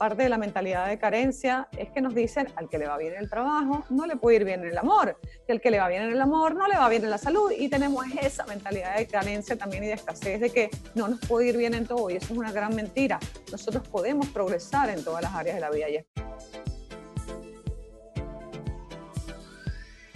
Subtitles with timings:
[0.00, 3.12] parte de la mentalidad de carencia es que nos dicen al que le va bien
[3.12, 5.78] en el trabajo no le puede ir bien en el amor, que al que le
[5.78, 8.46] va bien en el amor no le va bien en la salud y tenemos esa
[8.46, 11.86] mentalidad de carencia también y de escasez de que no nos puede ir bien en
[11.86, 13.20] todo y eso es una gran mentira.
[13.52, 15.86] Nosotros podemos progresar en todas las áreas de la vida.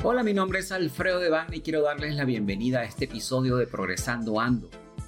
[0.02, 3.66] Hola, mi nombre es Alfredo Devane y quiero darles la bienvenida a este episodio de
[3.66, 4.70] Progresando Ando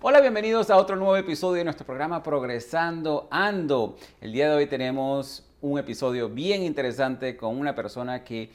[0.00, 3.96] Hola, bienvenidos a otro nuevo episodio de nuestro programa Progresando Ando.
[4.20, 8.52] El día de hoy tenemos un episodio bien interesante con una persona que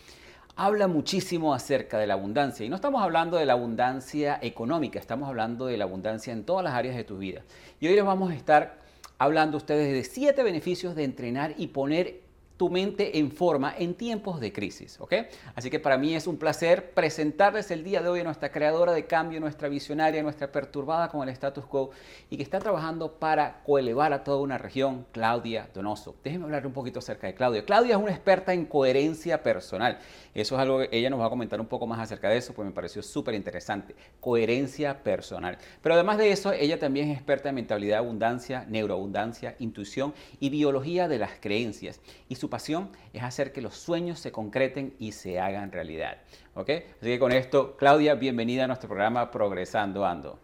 [0.55, 2.65] habla muchísimo acerca de la abundancia.
[2.65, 6.63] Y no estamos hablando de la abundancia económica, estamos hablando de la abundancia en todas
[6.63, 7.41] las áreas de tu vida.
[7.81, 8.77] Y hoy les vamos a estar
[9.17, 12.21] hablando a ustedes de siete beneficios de entrenar y poner
[12.63, 15.13] tu mente en forma en tiempos de crisis, ¿ok?
[15.53, 18.93] Así que para mí es un placer presentarles el día de hoy a nuestra creadora
[18.93, 21.89] de cambio, nuestra visionaria, nuestra perturbada con el status quo
[22.29, 26.15] y que está trabajando para coelevar a toda una región, Claudia Donoso.
[26.23, 27.65] Déjenme hablar un poquito acerca de Claudia.
[27.65, 29.99] Claudia es una experta en coherencia personal.
[30.33, 32.53] Eso es algo que ella nos va a comentar un poco más acerca de eso,
[32.53, 33.93] pues me pareció súper interesante.
[34.21, 35.57] Coherencia personal.
[35.81, 41.09] Pero además de eso, ella también es experta en mentalidad abundancia, neuroabundancia, intuición y biología
[41.09, 41.99] de las creencias.
[42.29, 46.17] Y su pasión es hacer que los sueños se concreten y se hagan realidad.
[46.53, 46.69] ¿Ok?
[46.69, 50.37] Así que con esto, Claudia, bienvenida a nuestro programa Progresando Ando.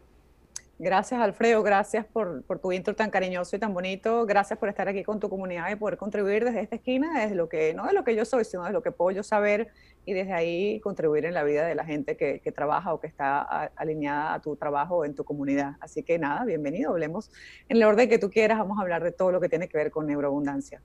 [0.80, 1.62] Gracias, Alfredo.
[1.62, 4.26] Gracias por, tu intro tan cariñoso y tan bonito.
[4.26, 7.48] Gracias por estar aquí con tu comunidad y poder contribuir desde esta esquina, desde lo
[7.48, 9.68] que, no de lo que yo soy, sino de lo que puedo yo saber
[10.04, 13.06] y desde ahí contribuir en la vida de la gente que, que trabaja o que
[13.06, 13.42] está
[13.76, 15.74] alineada a tu trabajo en tu comunidad.
[15.80, 16.90] Así que nada, bienvenido.
[16.90, 17.30] Hablemos
[17.68, 18.58] en el orden que tú quieras.
[18.58, 20.82] Vamos a hablar de todo lo que tiene que ver con neuroabundancia.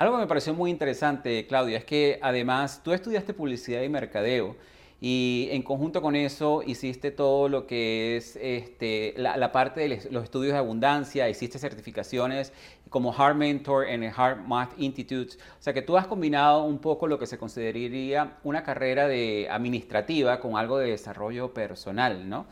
[0.00, 4.56] Algo que me pareció muy interesante, Claudia, es que además tú estudiaste publicidad y mercadeo
[4.98, 10.24] y en conjunto con eso hiciste todo lo que es este, la, parte de los
[10.24, 12.54] estudios de abundancia, hiciste certificaciones
[12.88, 15.36] como Heart Mentor en el Heart Math Institute.
[15.36, 19.48] O sea que tú has combinado un poco lo que se consideraría una carrera de
[19.50, 22.46] administrativa con algo de desarrollo personal, ¿no?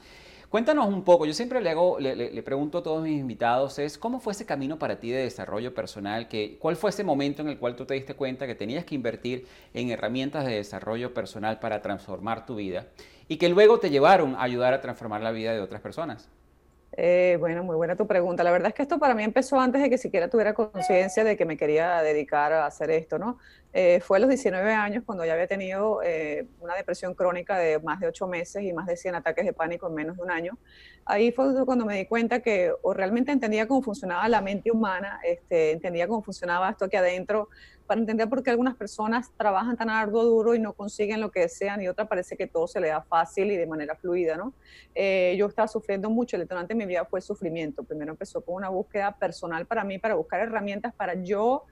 [0.49, 4.19] Cuéntanos un poco, yo siempre le, hago, le, pregunto a todos mis invitados, es ¿cómo
[4.19, 6.27] fue ese camino para ti de desarrollo personal?
[6.27, 8.95] Que, ¿Cuál fue ese momento en el cual tú te diste cuenta que tenías que
[8.95, 12.87] invertir en herramientas de desarrollo personal para transformar tu vida
[13.29, 16.31] y que luego te llevaron a ayudar a transformar la vida de otras personas?
[16.93, 18.43] Eh, bueno, muy buena tu pregunta.
[18.43, 21.37] La verdad es que esto para mí empezó antes de que siquiera tuviera conciencia de
[21.37, 23.39] que me quería dedicar a hacer esto, ¿no?
[23.75, 27.79] Eh, fue a los 19 años cuando ya había tenido eh, una depresión crónica de
[27.79, 30.31] más de 8 meses y más de 100 ataques de pánico en menos de un
[30.31, 30.59] año.
[31.05, 35.21] Ahí fue cuando me di cuenta que o realmente entendía cómo funcionaba la mente humana,
[35.23, 37.51] este, entendía cómo funcionaba esto aquí adentro,
[37.87, 41.41] para entender por qué algunas personas trabajan tan arduo, duro y no consiguen lo que
[41.41, 44.53] desean y otra parece que todo se le da fácil y de manera fluida, ¿no?
[44.95, 47.83] Eh, yo estaba sufriendo mucho, el detonante de mi vida fue sufrimiento.
[47.85, 51.65] Primero empezó con una búsqueda personal para mí, para buscar herramientas para yo,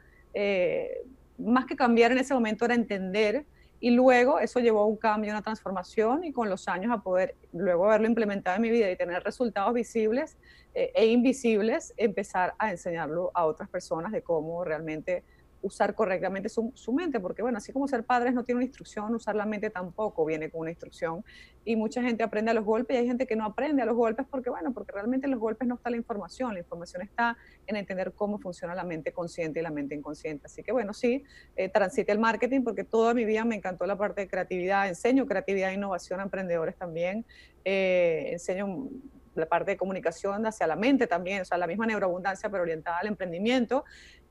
[1.38, 3.44] más que cambiar en ese momento, era entender
[3.80, 7.34] y luego eso llevó a un cambio, una transformación y con los años a poder
[7.52, 10.36] luego haberlo implementado en mi vida y tener resultados visibles
[10.74, 15.24] eh, e invisibles, empezar a enseñarlo a otras personas de cómo realmente
[15.66, 19.34] usar correctamente su, mente, porque bueno, así como ser padres no tiene una instrucción, usar
[19.34, 21.24] la mente tampoco viene con una instrucción.
[21.64, 23.96] Y mucha gente aprende a los golpes y hay gente que no aprende a los
[23.96, 27.36] golpes porque bueno, porque realmente en los golpes no está la información, la información está
[27.66, 30.46] en entender cómo funciona la mente consciente y la mente inconsciente.
[30.46, 31.24] Así que bueno, sí,
[31.56, 35.26] eh, transite el marketing porque toda mi vida me encantó la parte de creatividad, enseño
[35.26, 37.24] creatividad e innovación a emprendedores también,
[37.64, 38.88] eh, enseño
[39.36, 42.98] la parte de comunicación hacia la mente también, o sea, la misma neuroabundancia, pero orientada
[42.98, 43.84] al emprendimiento.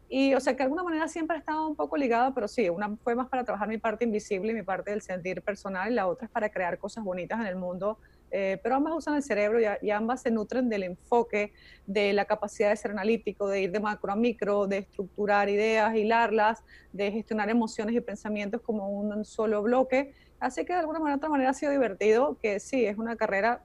[0.08, 2.70] Y, o sea, que de alguna manera siempre ha estado un poco ligado, pero sí,
[2.70, 6.08] una fue más para trabajar mi parte invisible mi parte del sentir personal, y la
[6.08, 7.98] otra es para crear cosas bonitas en el mundo.
[8.32, 11.54] Eh, pero ambas usan el cerebro y, ambas se nutren del enfoque,
[11.86, 15.96] de la capacidad de ser analítico, de ir de macro a micro, de estructurar ideas,
[15.96, 20.14] hilarlas, de gestionar emociones y pensamientos como un solo bloque.
[20.40, 23.64] Así que de alguna manera, otra manera ha sido divertido, que sí, es una carrera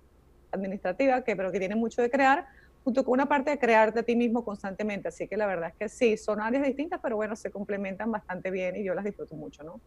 [0.53, 2.47] administrativa, que, pero que tiene mucho de crear,
[2.85, 5.09] junto con una parte de crearte a ti mismo constantemente.
[5.09, 8.50] Así que la verdad es que sí, son áreas distintas, pero bueno, se complementan bastante
[8.50, 9.81] bien y yo las disfruto mucho, ¿no?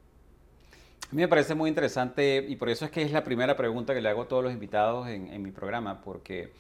[1.14, 3.94] A mí me parece muy interesante y por eso es que es la primera pregunta
[3.94, 6.52] que le hago a todos los invitados en, mi programa, porque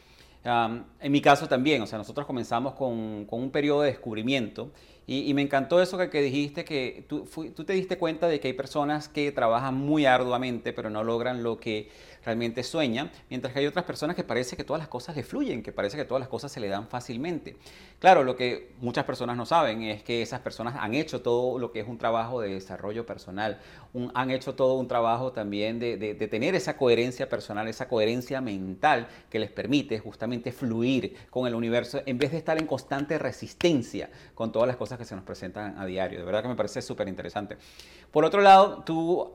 [0.44, 4.72] en mi caso también, o sea, nosotros comenzamos con, con, un periodo de descubrimiento
[5.08, 7.26] Y, me encantó eso que, dijiste, que tú,
[7.56, 11.42] tú, te diste cuenta de que hay personas que trabajan muy arduamente, pero no logran
[11.42, 11.90] lo que
[12.26, 15.64] realmente sueñan, mientras que hay otras personas que parece que todas las cosas le fluyen,
[15.64, 17.58] que parece que todas las cosas se le dan fácilmente.
[18.00, 21.72] Claro, lo que muchas personas no saben es que esas personas han hecho todo lo
[21.72, 23.60] que es un trabajo de desarrollo personal,
[24.14, 28.42] han hecho todo un trabajo también de, de, de tener esa coherencia personal, esa coherencia
[28.42, 33.18] mental que les permite justamente fluir con el universo en vez de estar en constante
[33.18, 36.20] resistencia con todas las cosas que se nos presentan a diario.
[36.20, 37.58] De verdad que me parece súper interesante.
[38.12, 39.32] Por otro lado, tú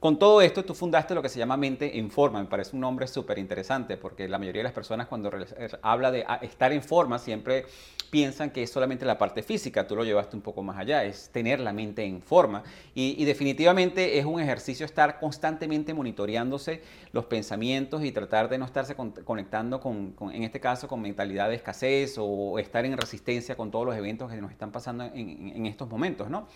[0.00, 2.40] con todo esto, tú fundaste lo que se llama Mente en Forma.
[2.40, 6.10] Me parece un nombre súper interesante porque la mayoría de las personas cuando eh, habla
[6.10, 7.66] de ah, estar en forma siempre
[8.08, 9.86] piensan que es solamente la parte física.
[9.86, 12.62] Tú lo llevaste un poco más allá, es tener la mente en forma.
[12.94, 16.80] Y, definitivamente es un ejercicio estar constantemente monitoreándose
[17.12, 21.56] los pensamientos y tratar de no estarse conectando con, en este caso, con mentalidad de
[21.56, 25.66] escasez o estar en resistencia con todos los eventos que nos están pasando en, en
[25.66, 26.48] estos momentos, ¿no?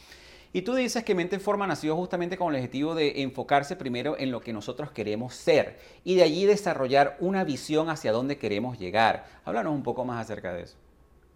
[0.54, 4.16] Y tú dices que Mente en Forma nació justamente con el objetivo de enfocarse primero
[4.16, 8.78] en lo que nosotros queremos ser y de allí desarrollar una visión hacia dónde queremos
[8.78, 9.24] llegar.
[9.44, 10.76] Háblanos un poco más acerca de eso.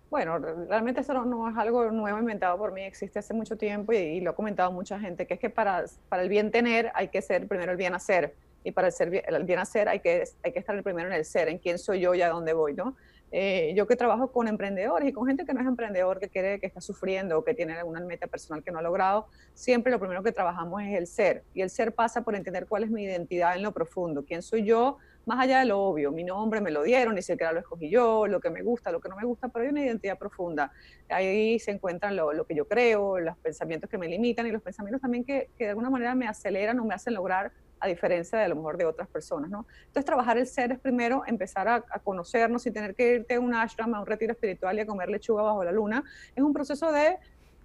[0.08, 4.20] Bueno, realmente eso no, es algo nuevo inventado por mí, existe hace mucho tiempo y,
[4.20, 7.20] lo ha comentado mucha gente, que es que para, para el bien tener hay que
[7.20, 10.52] ser primero el bien hacer y para el, ser, el bien hacer hay que, hay
[10.52, 12.94] que estar primero en el ser, en quién soy yo y a dónde voy, ¿no?
[13.30, 16.58] Eh, yo que trabajo con emprendedores y con gente que no es emprendedor, que quiere,
[16.60, 19.98] que está sufriendo o que tiene alguna meta personal que no ha logrado, siempre lo
[19.98, 21.44] primero que trabajamos es el ser.
[21.54, 24.64] Y el ser pasa por entender cuál es mi identidad en lo profundo, quién soy
[24.64, 26.10] yo, más allá de lo obvio.
[26.10, 29.00] Mi nombre me lo dieron, ni siquiera lo escogí yo, lo que me gusta, lo
[29.00, 30.72] que no me gusta, pero hay una identidad profunda.
[31.10, 35.02] Ahí se encuentran lo, que yo creo, los pensamientos que me limitan y los pensamientos
[35.02, 38.48] también que de alguna manera me aceleran o me hacen lograr a diferencia de a
[38.48, 39.66] lo mejor de otras personas, ¿no?
[39.86, 43.54] Entonces, trabajar el ser es primero empezar a, conocernos sin tener que irte a un
[43.54, 46.04] ashram, a un retiro espiritual y a comer lechuga bajo la luna.
[46.34, 47.16] Es un proceso de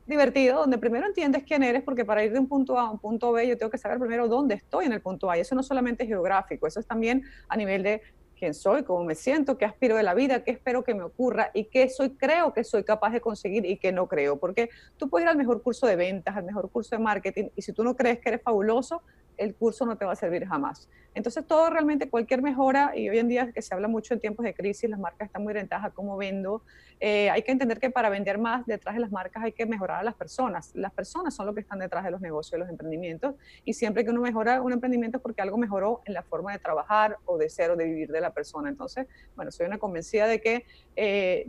[0.05, 2.99] divertido, donde primero entiendes quién eres, porque para ir de un punto A a un
[2.99, 5.37] punto B, yo tengo que saber primero dónde estoy en el punto A.
[5.37, 8.01] Y eso no solamente es geográfico, eso es también a nivel de
[8.37, 11.51] quién soy, cómo me siento, qué aspiro de la vida, qué espero que me ocurra
[11.53, 14.37] y qué soy, creo que soy capaz de conseguir y qué no creo.
[14.37, 17.61] Porque tú puedes ir al mejor curso de ventas, al mejor curso de marketing, y
[17.61, 19.01] si tú no crees que eres fabuloso,
[19.37, 20.89] el curso no te va a servir jamás.
[21.15, 24.43] Entonces, todo realmente, cualquier mejora, y hoy en día que se habla mucho en tiempos
[24.43, 26.63] de crisis, las marcas están muy orientadas a cómo vendo,
[26.99, 29.99] eh, hay que entender que para vender más detrás de las marcas hay que mejorar
[29.99, 30.71] a las personas.
[30.73, 34.03] Las personas son lo que están detrás de los negocios, de los emprendimientos, y siempre
[34.03, 37.37] que uno mejora un emprendimiento es porque algo mejoró en la forma de trabajar o
[37.37, 38.69] de ser o de vivir de la persona.
[38.69, 40.65] Entonces, bueno, soy una convencida de que...
[40.95, 41.47] Eh,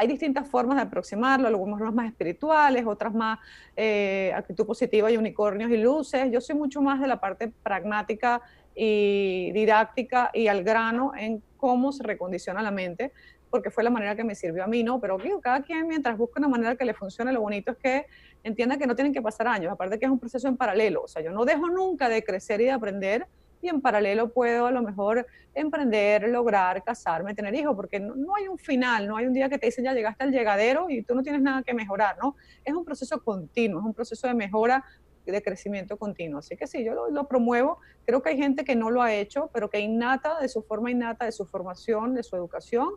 [0.00, 3.38] hay distintas formas de aproximarlo, algunos más espirituales, otras más
[3.76, 6.32] eh, actitud positiva y unicornios y luces.
[6.32, 8.40] Yo soy mucho más de la parte pragmática
[8.74, 13.12] y didáctica y al grano en cómo se recondiciona la mente,
[13.50, 14.98] porque fue la manera que me sirvió a mí, ¿no?
[15.02, 18.06] Pero cada quien mientras busca una manera que le funcione, lo bonito es que
[18.42, 21.08] entienda que no tienen que pasar años, aparte que es un proceso en paralelo, o
[21.08, 23.26] sea, yo no dejo nunca de crecer y de aprender,
[23.62, 28.48] y en paralelo puedo a lo mejor emprender, lograr, casarme, tener hijos, porque no, hay
[28.48, 31.14] un final, no hay un día que te dicen ya llegaste al llegadero y tú
[31.14, 32.36] no tienes nada que mejorar, ¿no?
[32.64, 34.84] Es un proceso continuo, es un proceso de mejora
[35.30, 36.40] de crecimiento continuo.
[36.40, 37.78] Así que sí, yo lo, lo, promuevo.
[38.04, 40.90] Creo que hay gente que no lo ha hecho, pero que innata, de su forma
[40.90, 42.88] innata, de su formación, de su educación,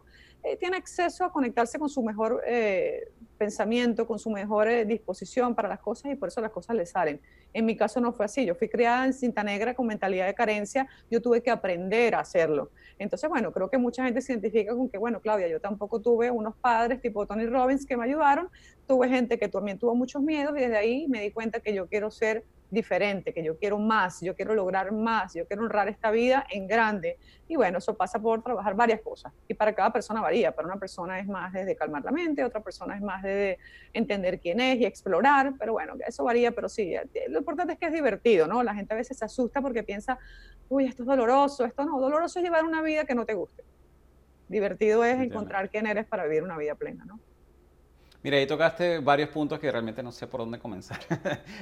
[0.44, 5.56] eh, tiene acceso a conectarse con su mejor eh, pensamiento, con su mejor eh, disposición
[5.56, 7.22] para las cosas y por eso las cosas le salen.
[7.54, 10.34] En mi caso no fue así, yo fui criada en cinta negra con mentalidad de
[10.34, 12.72] carencia, yo tuve que aprender a hacerlo.
[13.00, 16.30] Entonces, bueno, creo que mucha gente se identifica con que, bueno, Claudia, yo tampoco tuve
[16.30, 18.50] unos padres tipo Tony Robbins que me ayudaron,
[18.86, 21.88] tuve gente que también tuvo muchos miedos y desde ahí me di cuenta que yo
[21.88, 26.10] quiero ser diferente, que yo quiero más, yo quiero lograr más, yo quiero honrar esta
[26.10, 27.20] vida en grande.
[27.48, 29.32] Y bueno, eso pasa por trabajar varias cosas.
[29.48, 30.54] Y para cada persona varía.
[30.54, 33.60] Para una persona es más desde calmar la mente, otra persona es más de
[33.94, 35.54] entender quién es y explorar.
[35.60, 38.64] Pero bueno, eso varía, pero sí, eh, lo importante es que es divertido, ¿no?
[38.64, 40.18] La gente a veces se asusta porque piensa,
[40.68, 42.00] uy, esto es doloroso, esto no.
[42.00, 43.64] Doloroso es llevar una vida que no te guste.
[44.48, 47.20] Divertido es encontrar quién eres para vivir una vida plena, ¿no?
[48.24, 51.00] Mira, ahí tocaste varios puntos que realmente no sé por dónde comenzar.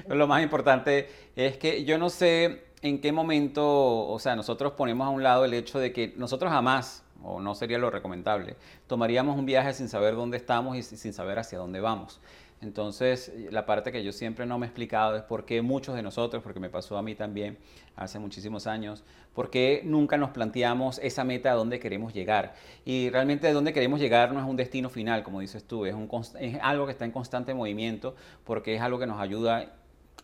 [0.04, 4.74] Pero lo más importante es que yo no sé en qué momento, o sea, nosotros
[4.74, 8.58] ponemos a un lado el hecho de que nosotros jamás, o no sería lo recomendable,
[8.86, 12.22] tomaríamos un viaje sin saber dónde estamos y sin saber hacia dónde vamos.
[12.62, 16.04] Entonces, la parte que yo siempre no me he explicado es por qué muchos de
[16.04, 17.58] nosotros, porque me pasó a mí también
[17.96, 19.04] hace muchísimos años,
[19.34, 22.54] por qué nunca nos planteamos esa meta a dónde queremos llegar.
[22.86, 25.96] Y realmente de dónde queremos llegar no es un destino final, como dices tú, es,
[25.96, 26.08] un,
[26.40, 29.74] es algo que está en constante movimiento, porque es algo que nos ayuda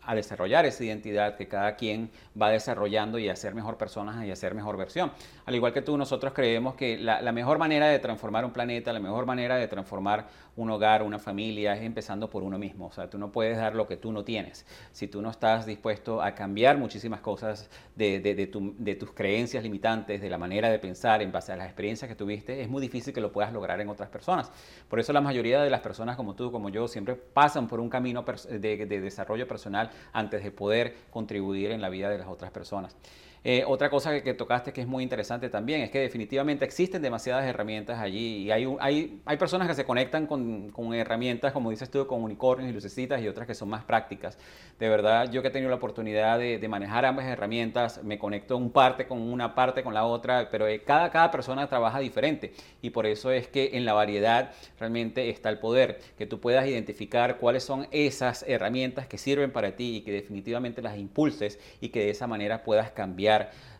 [0.08, 2.10] a desarrollar esa identidad que cada quien
[2.40, 5.12] va desarrollando y a ser mejor personas y a ser mejor versión.
[5.44, 8.90] Al igual que tú, nosotros creemos que la, la, mejor manera de transformar un planeta,
[8.94, 12.86] la mejor manera de transformar un hogar, una familia, es empezando por uno mismo.
[12.86, 14.64] O sea, tú no puedes dar lo que tú no tienes.
[14.92, 19.12] Si tú no estás dispuesto a cambiar muchísimas cosas de, de, de, tu, de tus
[19.12, 22.68] creencias limitantes, de la manera de pensar en base a las experiencias que tuviste, es
[22.70, 24.50] muy difícil que lo puedas lograr en otras personas.
[24.88, 27.90] Por eso la mayoría de las personas como tú, como yo, siempre pasan por un
[27.90, 32.50] camino de, de desarrollo personal antes de poder contribuir en la vida de las otras
[32.50, 32.96] personas.
[33.44, 37.44] Eh, otra cosa que, tocaste que es muy interesante también es que definitivamente existen demasiadas
[37.46, 41.90] herramientas allí y hay, hay, hay personas que se conectan con, con, herramientas, como dices
[41.90, 44.38] tú, con unicornios y lucecitas y otras que son más prácticas.
[44.78, 48.56] De verdad, yo que he tenido la oportunidad de, de manejar ambas herramientas, me conecto
[48.56, 52.52] un parte con una parte con la otra, pero eh, cada, cada persona trabaja diferente
[52.82, 56.66] y por eso es que en la variedad realmente está el poder, que tú puedas
[56.66, 61.90] identificar cuáles son esas herramientas que sirven para ti y que definitivamente las impulses y
[61.90, 63.27] que de esa manera puedas cambiar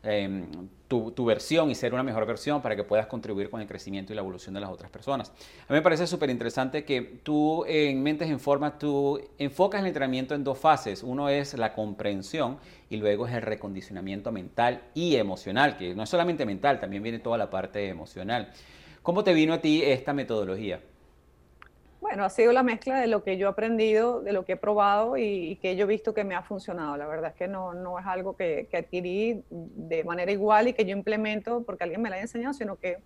[0.03, 0.47] Em,
[0.87, 4.17] tu, versión y ser una mejor versión para que puedas contribuir con el crecimiento y
[4.17, 5.31] la evolución de las otras personas.
[5.69, 9.89] A mí me parece súper interesante que tú en Mentes en Forma, tú enfocas el
[9.89, 11.03] entrenamiento en dos fases.
[11.03, 16.09] Uno es la comprensión y luego es el recondicionamiento mental y emocional, que no es
[16.09, 18.51] solamente mental, también viene toda la parte emocional.
[19.03, 20.81] ¿Cómo te vino a ti esta metodología?
[22.01, 24.57] Bueno, ha sido la mezcla de lo que yo he aprendido, de lo que he
[24.57, 26.97] probado y, que yo he visto que me ha funcionado.
[26.97, 30.75] La verdad es que no, no es algo que, que, adquirí de manera igual y
[30.75, 32.99] que yo implemento porque alguien me lo haya enseñado, sino que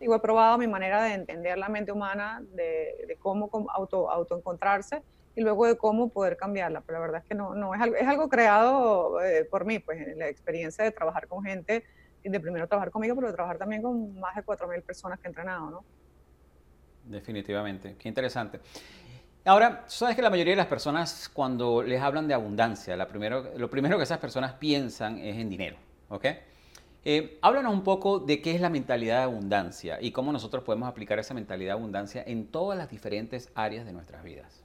[0.00, 5.02] digo, he probado mi manera de entender la mente humana, de, de cómo auto, autoencontrarse
[5.36, 6.80] y luego de cómo poder cambiarla.
[6.80, 9.78] Pero la verdad es que no, no es, algo, es algo creado eh, por mí,
[9.78, 11.84] pues en la experiencia de trabajar con gente,
[12.24, 15.30] de primero trabajar conmigo, pero de trabajar también con más de 4.000 personas que he
[15.30, 15.84] entrenado, ¿no?
[17.10, 18.60] Definitivamente, qué interesante.
[19.44, 23.08] Ahora, sabes que la mayoría de las personas cuando les hablan de abundancia, lo
[23.70, 25.76] primero que esas personas piensan es en dinero,
[26.08, 26.26] ¿ok?
[27.04, 30.88] Eh, háblanos un poco de qué es la mentalidad de abundancia y cómo nosotros podemos
[30.88, 34.62] aplicar esa mentalidad de abundancia en todas las diferentes áreas de nuestras vidas.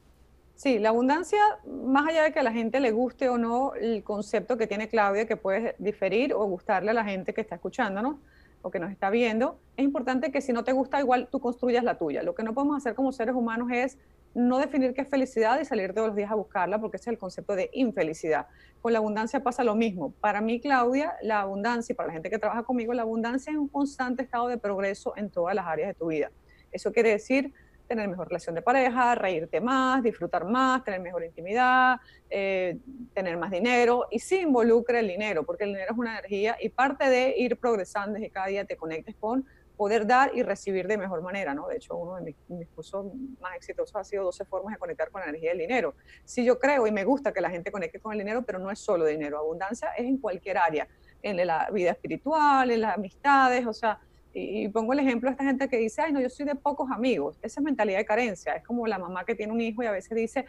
[0.55, 4.03] Sí, la abundancia, más allá de que a la gente le guste o no el
[4.03, 8.17] concepto que tiene Claudia, que puede diferir o gustarle a la gente que está escuchándonos,
[8.65, 11.83] o que nos está viendo, es importante que si no te gusta, igual tú construyas
[11.83, 12.23] la tuya.
[12.23, 13.99] Lo que no podemos hacer como seres humanos es
[14.33, 17.13] no definir qué es felicidad y salir todos los días a buscarla, porque ese es
[17.13, 18.47] el concepto de infelicidad.
[18.81, 20.13] Con la abundancia pasa lo mismo.
[20.19, 23.57] Para mí, Claudia, la abundancia, y para la gente que trabaja conmigo, la abundancia es
[23.57, 26.31] un constante estado de progreso en todas las áreas de tu vida.
[26.71, 27.53] Eso quiere decir
[27.87, 31.97] tener mejor relación de pareja, reírte más, disfrutar más, tener mejor intimidad,
[32.29, 32.77] eh,
[33.13, 36.69] tener más dinero y sí involucra el dinero, porque el dinero es una energía y
[36.69, 40.87] parte de ir progresando es que cada día te conectes con poder dar y recibir
[40.87, 41.67] de mejor manera, ¿no?
[41.67, 43.07] De hecho, uno de mis, mis, cursos
[43.41, 45.95] más exitosos ha sido 12 formas de conectar con la energía del dinero.
[46.23, 48.71] Sí, yo creo y me gusta que la gente conecte con el dinero, pero no
[48.71, 49.37] es solo dinero.
[49.37, 50.87] Abundancia es en cualquier área,
[51.21, 53.99] en la vida espiritual, en las amistades, o sea,
[54.37, 56.91] y, pongo el ejemplo de esta gente que dice, ay, no, yo soy de pocos
[56.91, 57.37] amigos.
[57.41, 58.53] Esa es mentalidad de carencia.
[58.53, 60.45] Es como la mamá que tiene un hijo y a veces dice,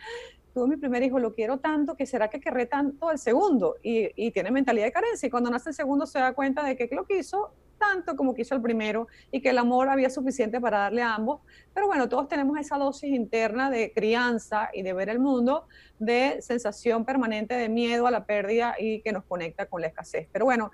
[0.52, 3.76] tuve mi primer hijo, lo quiero tanto, que será que querré tanto al segundo.
[3.84, 5.28] Y, y tiene mentalidad de carencia.
[5.28, 8.54] Y cuando nace el segundo se da cuenta de que lo quiso tanto como quiso
[8.54, 11.40] el primero y que el amor había suficiente para darle a ambos.
[11.76, 15.66] Pero bueno, todos tenemos esa dosis interna de crianza y de ver el mundo,
[15.98, 20.26] de sensación permanente de miedo a la pérdida y que nos conecta con la escasez.
[20.32, 20.70] Pero bueno,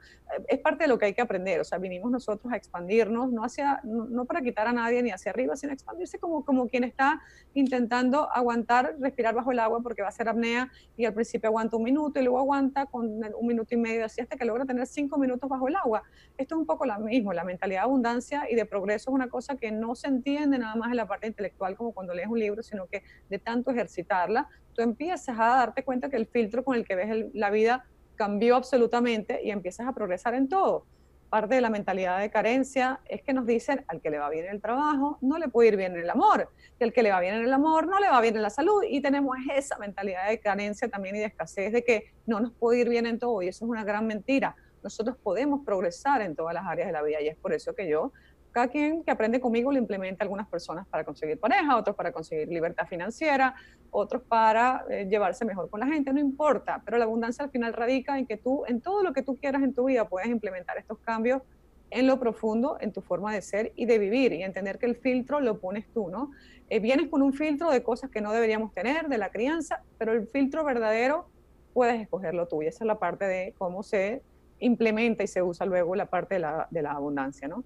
[0.47, 1.61] es parte de lo que hay que aprender.
[1.61, 5.31] O sea, vinimos nosotros a expandirnos, no, hacia, no, para quitar a nadie ni hacia
[5.31, 7.21] arriba, sino expandirse como, como quien está
[7.53, 11.77] intentando aguantar, respirar bajo el agua porque va a ser apnea y al principio aguanta
[11.77, 14.87] un minuto y luego aguanta con un minuto y medio así hasta que logra tener
[14.87, 16.05] cinco minutos bajo el agua.
[16.39, 19.29] Esto es un poco la mismo, la mentalidad de abundancia y de progreso es una
[19.29, 22.39] cosa que no se entiende nada más en la parte intelectual como cuando lees un
[22.39, 26.77] libro, sino que de tanto ejercitarla, tú empiezas a darte cuenta que el filtro con
[26.77, 27.85] el que ves la vida
[28.17, 30.87] cambió absolutamente y empiezas a progresar en todo.
[31.29, 34.45] Parte de la mentalidad de carencia es que nos dicen al que le va bien
[34.45, 37.11] en el trabajo no le puede ir bien en el amor, que al que le
[37.11, 39.79] va bien en el amor no le va bien en la salud y tenemos esa
[39.79, 43.19] mentalidad de carencia también y de escasez de que no nos puede ir bien en
[43.19, 43.41] todo.
[43.41, 44.55] Y eso es una gran mentira.
[44.83, 47.89] Nosotros podemos progresar en todas las áreas de la vida y es por eso que
[47.89, 48.13] yo,
[48.53, 52.49] cada quien que aprende conmigo lo implementa algunas personas para conseguir pareja, otros para conseguir
[52.49, 53.55] libertad financiera,
[53.91, 57.73] otros para eh, llevarse mejor con la gente, no importa, pero la abundancia al final
[57.73, 60.79] radica en que tú, en todo lo que tú quieras en tu vida, puedes implementar
[60.79, 61.43] estos cambios
[61.91, 64.97] en lo profundo, en tu forma de ser y de vivir y entender que el
[64.97, 66.31] filtro lo pones tú, ¿no?
[66.71, 70.13] Eh, vienes con un filtro de cosas que no deberíamos tener, de la crianza, pero
[70.13, 71.27] el filtro verdadero
[71.75, 74.23] puedes escogerlo tú y esa es la parte de cómo se
[74.59, 77.65] implementa y se usa luego la parte de la, de la abundancia, ¿no?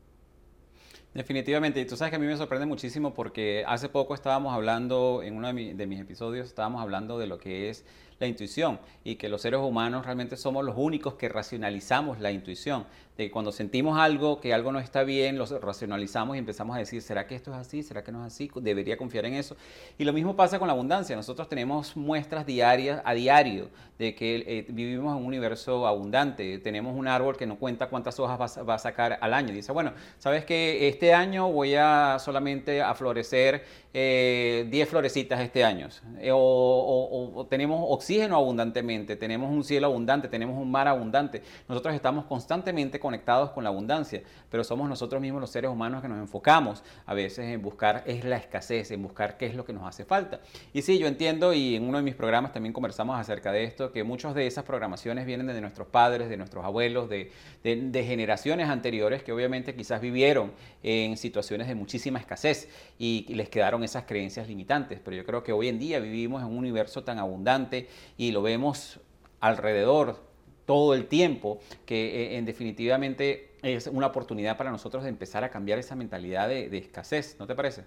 [1.17, 5.23] Definitivamente, y tú sabes que a mí me sorprende muchísimo porque hace poco estábamos hablando,
[5.23, 7.87] en uno de, de mis episodios, estábamos hablando de lo que es
[8.21, 12.85] la intuición y que los seres humanos realmente somos los únicos que racionalizamos la intuición
[13.17, 17.01] de cuando sentimos algo, que algo no está bien, lo racionalizamos y empezamos a decir,
[17.01, 17.83] ¿será que esto es así?
[17.83, 18.51] ¿Será que no es así?
[18.57, 19.57] Debería confiar en eso.
[19.99, 21.17] Y lo mismo pasa con la abundancia.
[21.17, 26.59] Nosotros tenemos muestras diarias, a diario, de que eh, vivimos en un universo abundante.
[26.59, 29.53] Tenemos un árbol que no cuenta cuántas hojas va, a sacar al año.
[29.55, 35.65] Dice, bueno, ¿sabes que este año voy a solamente a florecer 10 eh, florecitas este
[35.65, 35.89] año?
[36.19, 41.43] Eh, o, o tenemos oxígeno abundantemente, tenemos un cielo abundante, tenemos un mar abundante.
[41.67, 46.09] Nosotros estamos constantemente conectados con la abundancia, pero somos nosotros mismos los seres humanos que
[46.09, 49.73] nos enfocamos a veces en buscar es la escasez, en buscar qué es lo que
[49.73, 50.41] nos hace falta.
[50.73, 53.93] Y sí, yo entiendo y en uno de mis programas también conversamos acerca de esto,
[53.93, 57.31] que muchas de esas programaciones vienen de nuestros padres, de nuestros abuelos, de,
[57.63, 64.05] generaciones anteriores que obviamente quizás vivieron en situaciones de muchísima escasez y les quedaron esas
[64.05, 67.89] creencias limitantes, pero yo creo que hoy en día vivimos en un universo tan abundante
[68.17, 69.01] y lo vemos
[69.41, 70.26] alrededor
[70.67, 75.49] todo el tiempo, que eh, en definitivamente es una oportunidad para nosotros de empezar a
[75.49, 77.85] cambiar esa mentalidad de, escasez, ¿no te parece?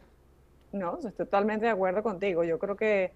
[0.71, 2.43] No, estoy totalmente de acuerdo contigo.
[2.43, 3.11] Yo creo que,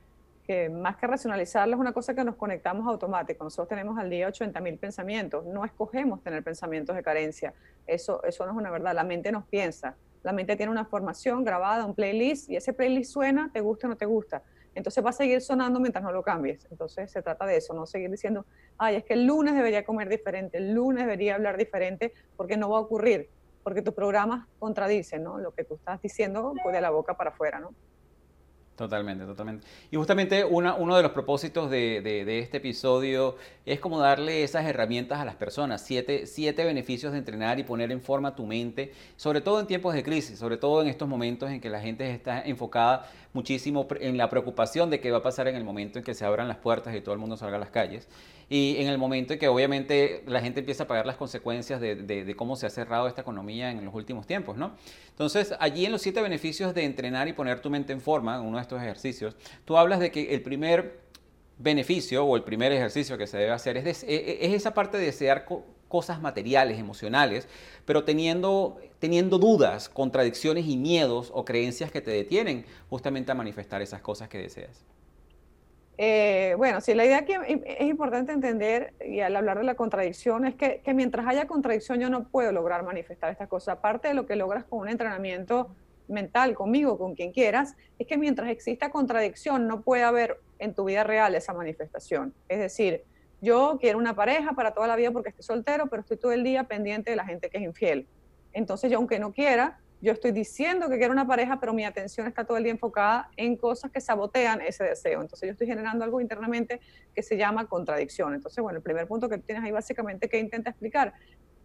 [0.71, 3.43] más que racionalizarlo es una cosa que nos conectamos automático.
[3.43, 5.45] Nosotros tenemos al día 80 mil pensamientos.
[5.45, 7.53] No escogemos tener pensamientos de carencia.
[7.87, 8.93] Eso, eso no es una verdad.
[8.93, 9.95] La mente nos piensa.
[10.21, 13.89] La mente tiene una formación grabada, un playlist, y ese playlist suena, te gusta o
[13.89, 14.41] no te gusta
[14.75, 16.67] entonces va a seguir sonando mientras no lo cambies.
[16.71, 18.45] Entonces se trata de eso, no seguir diciendo,
[18.77, 22.69] ay, es que el lunes debería comer diferente, el lunes debería hablar diferente, porque no
[22.69, 23.29] va a ocurrir,
[23.63, 25.37] porque tus programas contradicen, ¿no?
[25.37, 27.73] Lo que tú estás diciendo de la boca para afuera, ¿no?
[28.75, 29.67] Totalmente, totalmente.
[29.91, 33.35] Y justamente uno de los propósitos de, este episodio
[33.67, 38.01] es como darle esas herramientas a las personas, siete beneficios de entrenar y poner en
[38.01, 41.61] forma tu mente, sobre todo en tiempos de crisis, sobre todo en estos momentos en
[41.61, 45.55] que la gente está enfocada muchísimo en la preocupación de qué va a pasar en
[45.55, 47.71] el momento en que se abran las puertas y todo el mundo salga a las
[47.71, 48.07] calles.
[48.49, 52.33] Y en el momento en que obviamente la gente empieza a pagar las consecuencias de,
[52.37, 54.73] cómo se ha cerrado esta economía en los últimos tiempos, ¿no?
[55.09, 58.57] Entonces, allí en los siete beneficios de entrenar y poner tu mente en forma, uno
[58.57, 59.35] de estos ejercicios,
[59.65, 61.01] tú hablas de que el primer
[61.57, 64.97] beneficio o el primer ejercicio que se debe hacer es, e, e, es esa parte
[64.97, 65.45] de desear
[65.93, 67.47] cosas materiales, emocionales,
[67.85, 73.79] pero teniendo, teniendo dudas, contradicciones y miedos o creencias que te detienen justamente a manifestar
[73.83, 74.83] esas cosas que deseas.
[75.99, 80.47] Eh, bueno, sí, la idea que es importante entender, y al hablar de la contradicción,
[80.47, 83.77] es que, que, mientras haya contradicción yo no puedo lograr manifestar estas cosas.
[83.77, 85.75] Aparte de lo que logras con un entrenamiento
[86.07, 90.85] mental, conmigo, con quien quieras, es que mientras exista contradicción no puede haber en tu
[90.85, 92.33] vida real esa manifestación.
[92.49, 93.03] Es decir,
[93.43, 96.45] yo quiero una pareja para toda la vida porque estoy soltero, pero estoy todo el
[96.45, 98.07] día pendiente de la gente que es infiel.
[98.53, 102.25] Entonces yo aunque no quiera, yo estoy diciendo que quiero una pareja, pero mi atención
[102.25, 105.21] está todo el día enfocada en cosas que sabotean ese deseo.
[105.21, 106.79] Entonces yo estoy generando algo internamente
[107.13, 108.33] que se llama contradicción.
[108.33, 111.13] Entonces, bueno, el primer punto que tienes ahí básicamente que intenta explicar,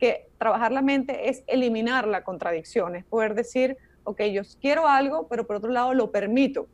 [0.01, 5.29] que trabajar la mente es eliminar la contradicción, es poder decir, ok, yo quiero algo,
[5.29, 6.67] pero por otro lado lo permito.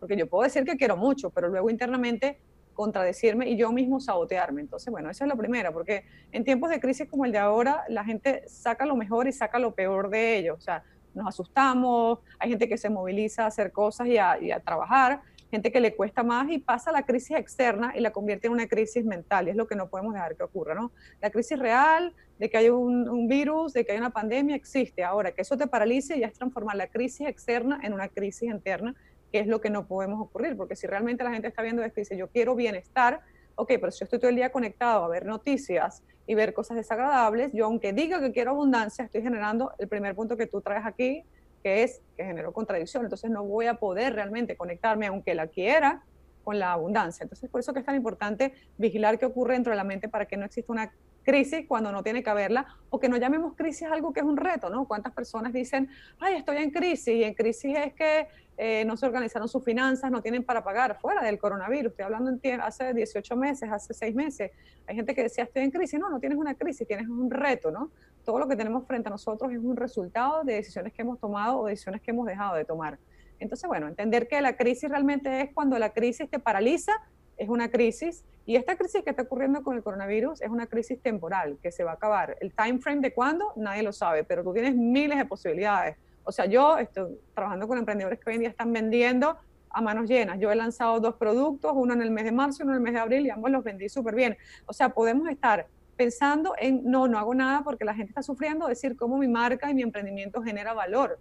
[0.00, 2.38] Porque yo puedo decir que quiero mucho, pero luego internamente
[2.78, 4.60] contradecirme y yo mismo sabotearme.
[4.60, 7.82] Entonces, bueno, eso es lo primero, porque en tiempos de crisis como el de ahora,
[7.88, 10.58] la gente saca lo mejor y saca lo peor de ellos.
[10.58, 15.22] O sea, nos asustamos, hay gente que se moviliza a hacer cosas y a, trabajar,
[15.50, 18.68] gente que le cuesta más y pasa la crisis externa y la convierte en una
[18.68, 20.92] crisis mental, y es lo que no podemos dejar que ocurra, ¿no?
[21.20, 25.02] La crisis real de que hay un, un, virus, de que hay una pandemia, existe.
[25.02, 28.94] Ahora, que eso te paralice ya es transformar la crisis externa en una crisis interna
[29.32, 32.00] que es lo que no podemos ocurrir, porque si realmente la gente está viendo esto
[32.00, 33.20] y dice, yo quiero bienestar,
[33.56, 36.76] ok, pero si yo estoy todo el día conectado a ver noticias y ver cosas
[36.76, 40.86] desagradables, yo aunque diga que quiero abundancia, estoy generando el primer punto que tú traes
[40.86, 41.24] aquí,
[41.62, 46.02] que es que generó contradicción, entonces no voy a poder realmente conectarme, aunque la quiera,
[46.44, 47.24] con la abundancia.
[47.24, 50.24] Entonces, por eso que es tan importante vigilar qué ocurre dentro de la mente para
[50.24, 50.92] que no exista una
[51.28, 54.38] crisis cuando no tiene que haberla, o que no llamemos crisis algo que es un
[54.38, 54.86] reto, ¿no?
[54.86, 59.04] ¿Cuántas personas dicen, ay, estoy en crisis, y en crisis es que eh, no se
[59.04, 63.36] organizaron sus finanzas, no tienen para pagar, fuera del coronavirus, estoy hablando en hace 18
[63.36, 64.52] meses, hace 6 meses,
[64.86, 67.70] hay gente que decía, estoy en crisis, no, no tienes una crisis, tienes un reto,
[67.70, 67.90] ¿no?
[68.24, 71.58] Todo lo que tenemos frente a nosotros es un resultado de decisiones que hemos tomado
[71.58, 72.98] o decisiones que hemos dejado de tomar.
[73.38, 76.92] Entonces, bueno, entender que la crisis realmente es cuando la crisis te paraliza
[77.38, 81.00] es una crisis y esta crisis que está ocurriendo con el coronavirus es una crisis
[81.00, 82.36] temporal que se va a acabar.
[82.40, 85.96] El time frame de cuándo nadie lo sabe, pero tú tienes miles de posibilidades.
[86.24, 89.36] O sea, yo estoy trabajando con emprendedores que hoy en día están vendiendo
[89.70, 90.38] a manos llenas.
[90.40, 92.82] Yo he lanzado dos productos, uno en el mes de marzo y uno en el
[92.82, 94.36] mes de abril y ambos los vendí súper bien.
[94.66, 98.66] O sea, podemos estar pensando en, no, no hago nada porque la gente está sufriendo,
[98.66, 101.18] decir cómo mi marca y mi emprendimiento genera valor.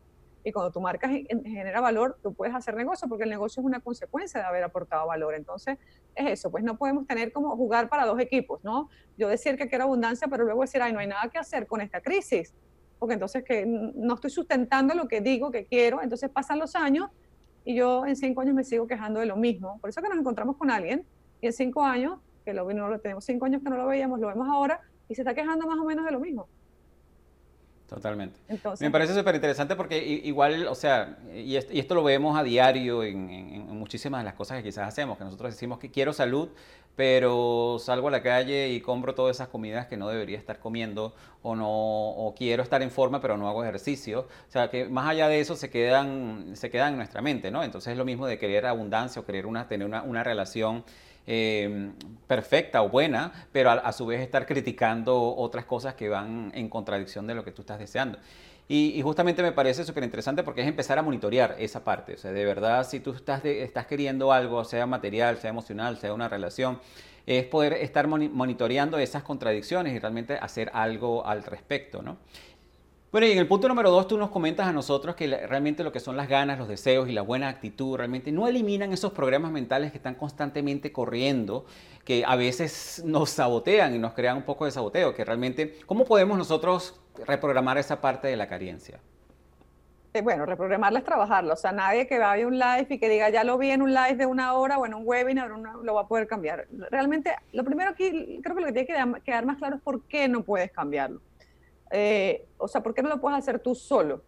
[0.48, 3.82] Y cuando tu marca genera valor, tú puedes hacer negocio porque el negocio es una
[3.82, 5.36] consecuencia de haber aportado valor.
[5.36, 5.78] Entonces,
[6.16, 8.90] es eso, pues no podemos tener como jugar para dos equipos, ¿no?
[9.18, 11.82] Yo decir que quiero abundancia, pero luego decir, ay, no hay nada que hacer con
[11.82, 12.54] esta crisis,
[12.98, 17.10] porque entonces que no estoy sustentando lo que digo que quiero, entonces pasan los años
[17.66, 19.80] y yo en cinco años me sigo quejando de lo mismo.
[19.82, 21.06] Por eso que nos encontramos con alguien
[21.42, 24.18] y en cinco años, que lo, no lo tenemos cinco años que no lo veíamos,
[24.22, 24.80] lo vemos ahora
[25.10, 26.48] y se está quejando más o menos de lo mismo.
[27.88, 28.38] Totalmente.
[28.82, 33.66] me parece súper interesante porque igual, o sea, y esto, lo vemos a diario en,
[33.78, 36.50] muchísimas de las cosas que quizás hacemos, que nosotros decimos que quiero salud,
[36.98, 41.14] pero salgo a la calle y compro todas esas comidas que no debería estar comiendo
[41.44, 44.28] o no o quiero estar en forma pero no hago ejercicio.
[44.50, 47.64] O sea, que más allá de eso se quedan, se quedan en nuestra mente, ¿no?
[47.64, 50.84] Entonces es lo mismo de querer abundancia o querer una, tener una, una relación
[51.30, 51.92] Em,
[52.26, 57.28] perfecta o buena, pero a, su vez estar criticando otras cosas que van en contradicción
[57.28, 58.18] de lo que tú estás deseando.
[58.70, 62.14] Y, justamente me parece súper interesante porque es empezar a monitorear esa parte.
[62.14, 66.14] O sea, de verdad, si tú estás, estás queriendo algo, sea material, sea emocional, sea
[66.14, 66.80] una relación,
[67.26, 72.18] es poder estar monitoreando esas contradicciones y realmente hacer algo al respecto, ¿no?
[73.10, 75.94] Bueno, y en el punto número dos tú nos comentas a nosotros que realmente lo
[75.94, 79.50] que son las ganas, los deseos y la buena actitud realmente no eliminan esos programas
[79.50, 81.66] mentales que están constantemente corriendo,
[82.04, 86.04] que a veces nos sabotean y nos crean un poco de saboteo, que realmente, ¿cómo
[86.04, 89.00] podemos nosotros reprogramar esa parte de la carencia?
[90.14, 93.08] Eh, bueno, reprogramarla es trabajarlo, o sea, nadie que vaya a un live y que
[93.08, 95.94] diga, ya lo vi en un live de una hora o en un webinar, lo
[95.94, 96.68] va a poder cambiar.
[96.92, 100.02] Realmente, lo primero aquí, creo que lo que tiene que quedar más claro es por
[100.04, 101.22] qué no puedes cambiarlo
[101.92, 104.24] eh, o sea, ¿por qué no lo puedes hacer tú solo?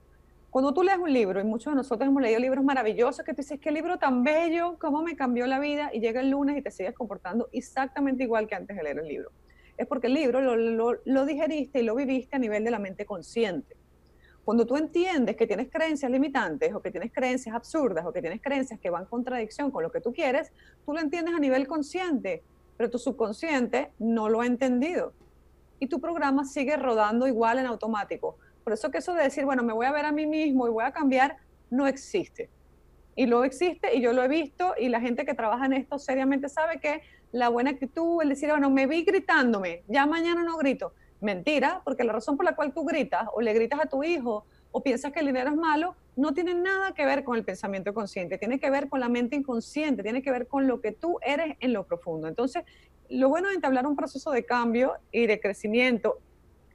[0.50, 3.38] Cuando tú lees un libro, y muchos de nosotros hemos leído libros maravillosos, que tú
[3.38, 6.62] dices, qué libro tan bello, cómo me cambió la vida, y llega el lunes y
[6.64, 9.32] te sigues comportando exactamente igual que antes de leer el libro.
[9.78, 13.06] Es porque el libro lo, lo digeriste y lo viviste a nivel de la mente
[13.06, 13.78] consciente.
[14.44, 18.42] Cuando tú entiendes que tienes creencias limitantes o que tienes creencias absurdas o que tienes
[18.42, 20.52] creencias que van en contradicción con lo que tú quieres,
[20.84, 22.42] tú lo entiendes a nivel consciente,
[22.76, 25.14] pero tu subconsciente no lo ha entendido
[25.80, 28.38] y tu programa sigue rodando igual en automático.
[28.64, 30.70] Por eso que eso de decir, bueno, me voy a ver a mí mismo y
[30.70, 31.38] voy a cambiar,
[31.70, 32.50] no existe.
[33.16, 36.00] Y lo existe y yo lo he visto y la gente que trabaja en esto
[36.00, 40.58] seriamente sabe que la buena actitud, el decir, bueno, me vi gritándome, ya mañana no
[40.58, 40.94] grito.
[41.22, 44.46] Mentira, porque la razón por la cual tú gritas o le gritas a tu hijo
[44.72, 47.94] o piensas que el dinero es malo, no tiene nada que ver con el pensamiento
[47.94, 51.18] consciente, tiene que ver con la mente inconsciente, tiene que ver con lo que tú
[51.22, 52.28] eres en lo profundo.
[52.28, 52.64] Entonces,
[53.10, 56.20] lo bueno de entablar un proceso de cambio y de crecimiento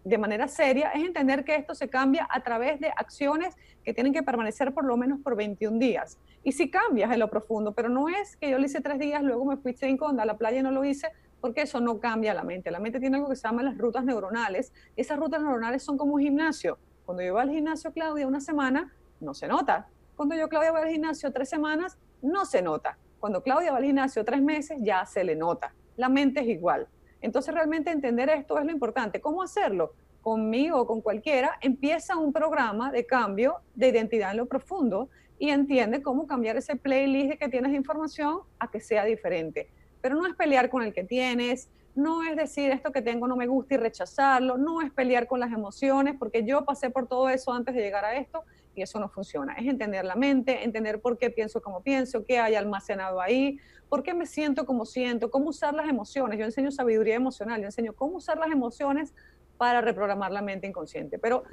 [0.04, 4.12] de manera seria es entender que esto se cambia a través de acciones que tienen
[4.12, 6.18] que permanecer por lo menos por 21 días.
[6.42, 9.22] Y si cambias en lo profundo, pero no es que yo lo hice tres días,
[9.22, 11.08] luego me fui cinco, a la playa y no lo hice,
[11.40, 12.70] porque eso no cambia la mente.
[12.70, 14.72] La mente tiene algo que se llama las rutas neuronales.
[14.96, 16.78] Esas rutas neuronales son como un gimnasio.
[17.06, 19.88] Cuando yo voy al gimnasio, Claudia, una semana, no se nota.
[20.16, 22.98] Cuando yo, Claudia, voy al gimnasio tres semanas, no se nota.
[23.20, 26.88] Cuando Claudia va al gimnasio tres meses, ya se le nota la mente es igual.
[27.20, 29.20] Entonces realmente entender esto es lo importante.
[29.20, 29.94] ¿Cómo hacerlo?
[30.20, 35.50] Conmigo o con cualquiera, empieza un programa de cambio de identidad en lo profundo y
[35.50, 39.68] entiende cómo cambiar ese playlist que tienes de información a que sea diferente.
[40.00, 43.36] Pero no es pelear con el que tienes, no es decir esto que tengo no
[43.36, 47.28] me gusta y rechazarlo, no es pelear con las emociones, porque yo pasé por todo
[47.28, 48.44] eso antes de llegar a esto
[48.74, 49.54] y eso no funciona.
[49.54, 53.58] Es entender la mente, entender por qué pienso como pienso, qué hay almacenado ahí,
[53.88, 56.38] por qué me siento como siento, cómo usar las emociones.
[56.38, 59.14] Yo enseño sabiduría emocional, yo enseño cómo usar las emociones
[59.56, 61.18] para reprogramar la mente inconsciente.
[61.18, 61.44] Pero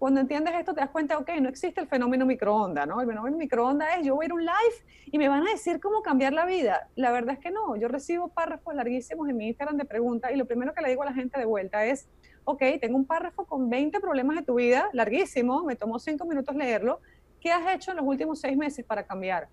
[0.00, 3.02] cuando entiendes esto te das cuenta, ok, no existe el fenómeno microondas, ¿no?
[3.02, 5.50] El fenómeno microondas es yo voy a ir a un live y me van a
[5.50, 6.88] decir cómo cambiar la vida.
[6.96, 10.36] La verdad es que no, yo recibo párrafos larguísimos en mi Instagram de preguntas y
[10.36, 12.08] lo primero que le digo a la gente de vuelta es,
[12.44, 16.54] ok, tengo un párrafo con 20 problemas de tu vida, larguísimo, me tomó 5 minutos
[16.56, 17.00] leerlo,
[17.40, 19.48] ¿qué has hecho en los últimos 6 meses para cambiar?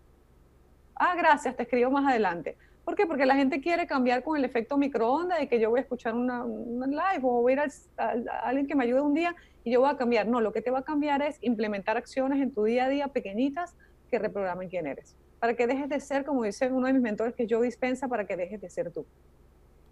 [0.96, 2.58] Ah, gracias, te escribo más adelante.
[2.88, 3.06] ¿Por qué?
[3.06, 6.16] Porque la gente quiere cambiar con el efecto microondas de que yo voy a escuchar
[6.16, 7.60] una, live o voy a ir
[7.98, 10.26] a, alguien que me ayude un día y yo voy a cambiar.
[10.26, 13.10] No, lo que te va a cambiar es implementar acciones en tu día a día
[13.10, 13.76] pequeñitas
[14.10, 15.18] que reprogramen quién eres.
[15.40, 18.26] Para que dejes de ser, como dice uno de mis mentores, que yo dispensa para
[18.26, 19.06] que dejes de ser tú.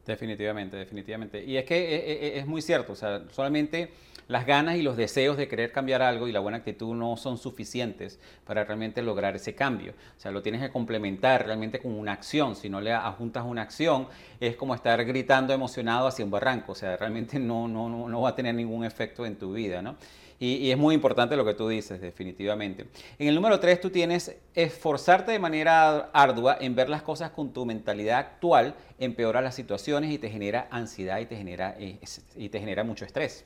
[0.06, 1.44] Definitivamente, definitivamente.
[1.44, 3.90] Y es que eh, eh, eh, es, muy cierto, o sea, solamente
[4.28, 7.40] las ganas y los deseos de querer cambiar algo y la buena actitud no son
[7.40, 9.94] suficientes para realmente lograr ese cambio.
[10.16, 12.56] O sea, lo tienes que complementar realmente con una acción.
[12.56, 14.08] Si no le adjuntas una acción,
[14.40, 16.74] es como estar gritando emocionado hacia un barranco.
[16.74, 19.82] O sea, realmente no, no, no, no va a tener ningún efecto en tu vida,
[19.82, 19.96] ¿no?
[20.40, 22.88] Y, es muy importante lo que tú dices, definitivamente.
[23.18, 27.54] En el número tres, tú tienes esforzarte de manera ardua en ver las cosas con
[27.54, 32.60] tu mentalidad actual, empeora las situaciones y te genera ansiedad y te genera, y te
[32.60, 33.46] genera mucho estrés.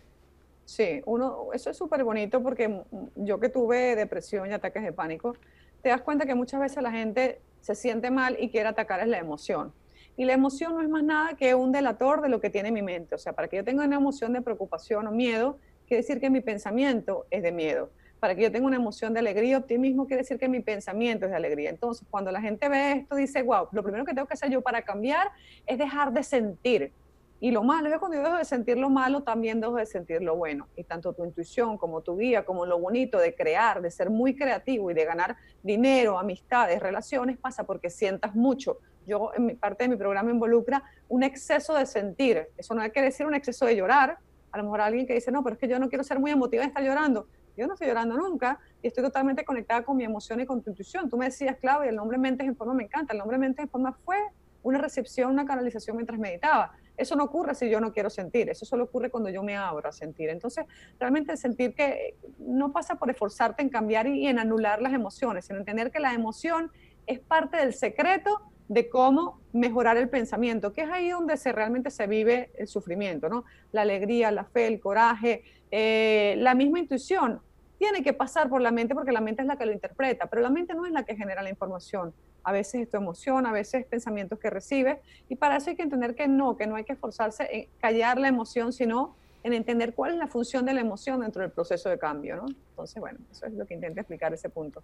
[0.70, 2.84] Sí, uno, eso es súper bonito porque
[3.16, 5.36] yo que tuve depresión y ataques de pánico,
[5.82, 9.08] te das cuenta que muchas veces la gente se siente mal y quiere atacar es
[9.08, 9.74] la emoción.
[10.16, 12.84] Y la emoción no es más nada que un delator de lo que tiene mi
[12.84, 13.16] mente.
[13.16, 15.58] O sea, para que yo tenga una emoción de preocupación o miedo,
[15.90, 17.90] quiere decir que mi pensamiento es de miedo.
[18.20, 21.32] Para que yo tenga una emoción de alegría, optimismo, quiere decir que mi pensamiento es
[21.32, 21.70] de alegría.
[21.70, 24.62] Entonces, cuando la gente ve esto, dice, wow, lo primero que tengo que hacer yo
[24.62, 25.32] para cambiar
[25.66, 26.94] es dejar de sentir.
[27.42, 29.86] Y lo malo es que cuando yo dejo de sentir lo malo, también dejo de
[29.86, 30.68] sentir lo bueno.
[30.76, 34.36] Y tanto tu intuición como tu guía, como lo bonito de crear, de ser muy
[34.36, 38.78] creativo y de ganar dinero, amistades, relaciones, pasa porque sientas mucho.
[39.08, 42.50] Yo, en mi parte de mi programa involucra un exceso de sentir.
[42.58, 44.20] Eso no que decir un exceso de llorar,
[44.52, 46.32] a lo mejor alguien que dice, no, pero es que yo no quiero ser muy
[46.32, 47.28] emotiva y estar llorando.
[47.58, 50.70] Yo no estoy llorando nunca y estoy totalmente conectada con mi emoción y con tu
[50.70, 51.10] intuición.
[51.10, 53.14] Tú me decías, Claudia, el nombre Mentes en Forma me encanta.
[53.14, 54.18] El nombre Mentes en Forma fue
[54.64, 56.72] una recepción, una canalización mientras meditaba.
[56.98, 59.88] Eso no ocurre si yo no quiero sentir, eso solo ocurre cuando yo me abro
[59.88, 60.30] a sentir.
[60.30, 60.66] Entonces,
[61.00, 65.60] realmente sentir que no pasa por esforzarte en cambiar y en anular las emociones, sino
[65.60, 66.72] entender que la emoción
[67.08, 71.90] es parte del secreto de cómo mejorar el pensamiento, que es ahí donde se, realmente
[71.90, 73.44] se vive el sufrimiento, ¿no?
[73.72, 77.42] La alegría, la fe, el coraje, eh, la misma intuición.
[77.80, 80.44] Tiene que pasar por la mente porque la mente es la que lo interpreta, pero
[80.44, 82.14] la mente no es la que genera la información.
[82.44, 85.76] A veces es tu emoción, a veces es pensamientos que recibes, y para eso hay
[85.76, 89.54] que entender que no, que no hay que esforzarse en callar la emoción, sino en
[89.54, 92.46] entender cuál es la función de la emoción dentro del proceso de cambio, ¿no?
[92.70, 94.84] Entonces, bueno, eso es lo que intento explicar ese punto.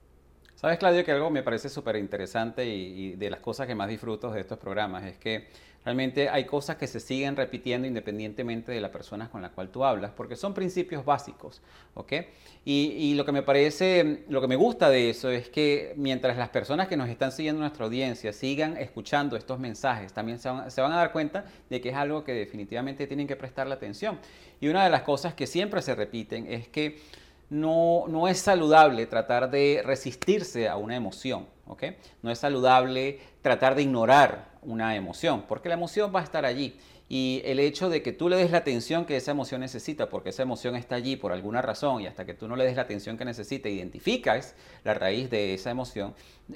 [0.56, 4.32] Sabes, Claudio, que algo me parece súper interesante y, de las cosas que más disfruto
[4.32, 5.50] de estos programas es que
[5.84, 9.84] realmente hay cosas que se siguen repitiendo independientemente de la persona con la cual tú
[9.84, 11.62] hablas, porque son principios básicos,
[11.94, 12.13] ¿ok?
[12.63, 16.50] Y, lo que me parece, lo que me gusta de eso es que mientras las
[16.50, 20.72] personas que nos están siguiendo en nuestra audiencia sigan escuchando estos mensajes, también se van,
[20.72, 24.20] se van a dar cuenta de que es algo que definitivamente tienen que prestarle atención.
[24.62, 26.98] Y una de las cosas que siempre se repiten es que
[27.49, 31.84] no, no es saludable tratar de resistirse a una emoción, ¿ok?
[32.21, 36.77] No es saludable tratar de ignorar una emoción, porque la emoción va a estar allí
[37.08, 40.30] y el hecho de que tú le des la atención que esa emoción necesita, porque
[40.30, 42.82] esa emoción está allí por alguna razón y hasta que tú no le des la
[42.82, 46.15] atención que necesita, identificas la raíz de esa emoción,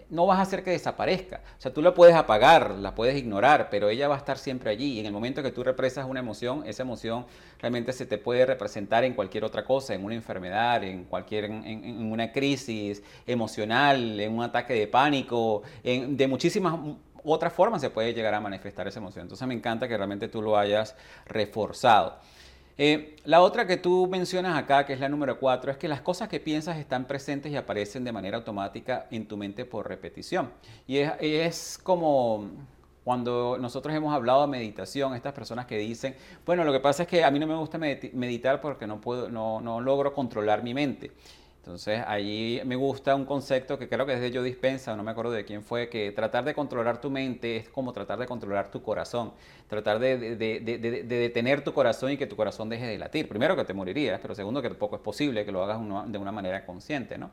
[0.09, 1.41] no vas a hacer que desaparezca.
[1.57, 4.71] O sea, tú la puedes apagar, la puedes ignorar, pero ella va a estar siempre
[4.71, 4.93] allí.
[4.93, 7.25] Y en el momento que tú represas una emoción, esa emoción
[7.59, 12.11] realmente se te puede representar en cualquier otra cosa, en una enfermedad, en cualquier, en,
[12.11, 16.73] una crisis emocional, en un ataque de pánico, en, de muchísimas
[17.23, 19.23] otra forma se puede llegar a manifestar esa emoción.
[19.23, 22.17] Entonces me encanta que realmente tú lo hayas reforzado.
[22.81, 25.99] Eh, la otra que tú mencionas acá, que es la número cuatro, es que las
[25.99, 30.49] cosas que piensas están presentes y aparecen de manera automática en tu mente por repetición.
[30.87, 32.49] Y es, como
[33.03, 37.09] cuando nosotros hemos hablado de meditación, estas personas que dicen, bueno, lo que pasa es
[37.09, 40.73] que a mí no me gusta meditar porque no, puedo, no, no logro controlar mi
[40.73, 41.11] mente.
[41.69, 45.29] Entonces, allí me gusta un concepto que creo que desde yo dispensa, no me acuerdo
[45.29, 48.81] de quién fue, que tratar de controlar tu mente es como tratar de controlar tu
[48.81, 49.33] corazón,
[49.67, 53.29] tratar de, detener tu corazón y que tu corazón deje de latir.
[53.29, 55.79] Primero que te morirías, pero segundo que tampoco es posible que lo hagas
[56.11, 57.29] de una manera consciente, ¿no?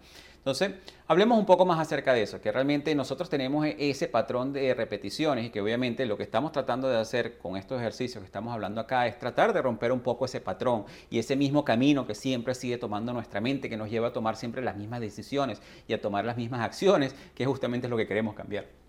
[0.47, 0.75] Entonces,
[1.09, 4.75] hablemos un poco más acerca de eso, que realmente nosotros tenemos e, ese patrón de
[4.75, 8.55] repeticiones y que obviamente lo que estamos tratando de hacer con estos ejercicios que estamos
[8.55, 12.15] hablando acá es tratar de romper un poco ese patrón y ese mismo camino que
[12.15, 15.95] siempre sigue tomando nuestra mente, que nos lleva a tomar siempre las mismas decisiones y
[15.95, 18.86] a tomar las mismas acciones, que justamente es lo que queremos cambiar.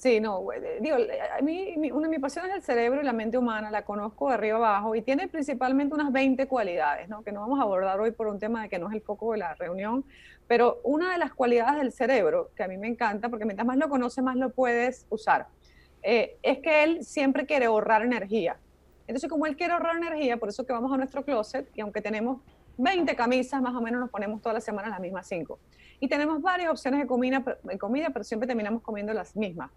[0.00, 0.46] Sí, no,
[0.80, 3.82] digo, a mí, una de mis pasiones es el cerebro y la mente humana, la
[3.82, 7.22] conozco de arriba abajo y tiene principalmente unas 20 cualidades, ¿no?
[7.22, 9.32] que no vamos a abordar hoy por un tema de que no es el foco
[9.32, 10.06] de la reunión,
[10.48, 13.76] pero una de las cualidades del cerebro, que a mí me encanta, porque mientras más
[13.76, 15.48] lo conoces, más lo puedes usar,
[16.02, 18.56] eh, es que él siempre quiere ahorrar energía.
[19.06, 22.00] Entonces, como él quiere ahorrar energía, por eso que vamos a nuestro closet y aunque
[22.00, 22.40] tenemos
[22.78, 25.58] 20 camisas, más o menos nos ponemos todas las semanas las mismas 5.
[26.00, 29.70] Y tenemos varias opciones de comida, de comida, pero siempre terminamos comiendo las mismas.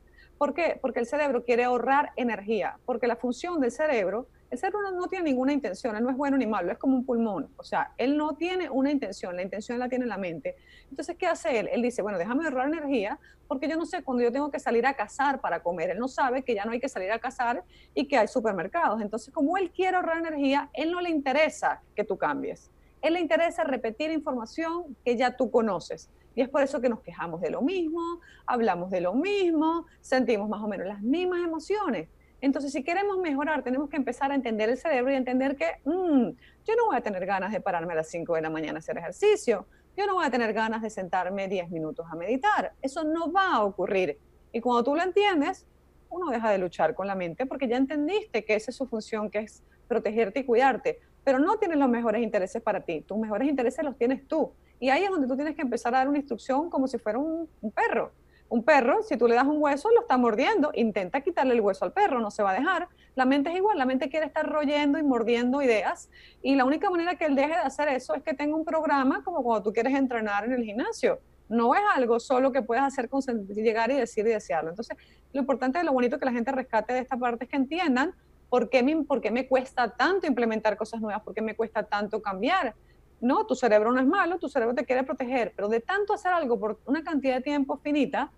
[0.44, 0.78] ¿Por qué?
[0.82, 5.30] Porque el cerebro quiere ahorrar energía, porque la función del cerebro, el cerebro no, tiene
[5.30, 8.18] ninguna intención, él no es bueno ni malo, es como un pulmón, o sea, él
[8.18, 10.58] no tiene una intención, la intención la tiene la mente.
[10.90, 11.70] Entonces, ¿qué hace él?
[11.72, 14.86] Él dice, bueno, déjame ahorrar energía, porque yo no sé cuando yo tengo que salir
[14.86, 17.64] a cazar para comer, él no sabe que ya no hay que salir a cazar
[17.96, 19.02] y que hay supermercados.
[19.02, 22.70] Entonces, como él quiere ahorrar energía, él no le interesa que tú cambies.
[23.02, 26.10] Él le interesa repetir información que ya tú conoces.
[26.36, 30.50] Y es por eso que nos quejamos de lo mismo, hablamos de lo mismo, sentimos
[30.50, 32.10] más o menos las mismas emociones.
[32.42, 36.30] Entonces, si queremos mejorar, tenemos que empezar a entender el cerebro y entender que mm,
[36.66, 38.80] yo no voy a tener ganas de pararme a las 5 de la mañana a
[38.80, 39.66] hacer ejercicio,
[39.96, 43.54] yo no voy a tener ganas de sentarme 10 minutos a meditar, eso no va
[43.54, 44.18] a ocurrir.
[44.52, 45.66] Y cuando tú lo entiendes,
[46.10, 49.30] uno deja de luchar con la mente porque ya entendiste que esa es su función,
[49.30, 53.48] que es protegerte y cuidarte, pero no tienes los mejores intereses para ti, tus mejores
[53.48, 54.52] intereses los tienes tú.
[54.84, 57.18] Y ahí es donde tú tienes que empezar a dar una instrucción como si fuera
[57.18, 58.12] un, perro.
[58.50, 60.72] Un perro, si tú le das un hueso, lo está mordiendo.
[60.74, 62.90] Intenta quitarle el hueso al perro, no se va a dejar.
[63.16, 66.10] La mente es igual, la mente quiere estar royendo y mordiendo ideas.
[66.42, 69.24] Y la única manera que él deje de hacer eso es que tenga un programa
[69.24, 71.22] como cuando tú quieres entrenar en el gimnasio.
[71.48, 74.72] No es algo solo que puedes hacer con llegar y decir y desearlo.
[74.72, 74.98] Entonces,
[75.32, 78.14] lo importante y lo bonito que la gente rescate de esta parte es que entiendan
[78.50, 81.84] por qué me, por qué me cuesta tanto implementar cosas nuevas, por qué me cuesta
[81.84, 82.76] tanto cambiar
[83.24, 86.34] no, tu cerebro no es malo, tu cerebro te quiere proteger, pero de tanto hacer
[86.34, 88.32] algo por una cantidad de tiempo finita,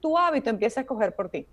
[0.00, 1.46] tu hábito empieza a escoger por ti.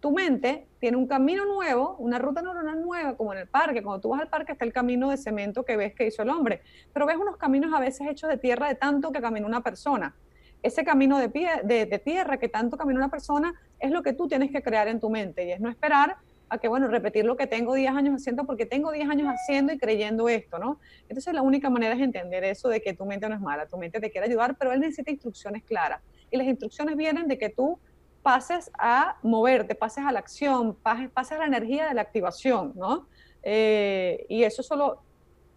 [0.00, 3.82] Tu mente tiene un camino nuevo, una ruta neuronal nueva, como en el parque.
[3.82, 6.30] Cuando tú vas al parque está el camino de cemento que ves que hizo el
[6.30, 9.62] hombre, pero ves unos caminos a veces hechos de tierra de tanto que caminó una
[9.62, 10.16] persona.
[10.62, 14.26] Ese camino de, pie, de, tierra que tanto caminó una persona es lo que tú
[14.26, 16.16] tienes que crear en tu mente y es no esperar
[16.52, 19.72] a que, bueno, repetir lo que tengo 10 años haciendo porque tengo 10 años haciendo
[19.72, 20.80] y creyendo esto, ¿no?
[21.08, 23.78] Entonces la única manera es entender eso de que tu mente no es mala, tu
[23.78, 26.02] mente te quiere ayudar, pero él necesita instrucciones claras.
[26.30, 27.78] Y las instrucciones vienen de que tú
[28.22, 32.74] pases a moverte, pases a la acción, pases, pases a la energía de la activación,
[32.76, 33.06] ¿no?
[33.42, 35.00] Eh, y eso solo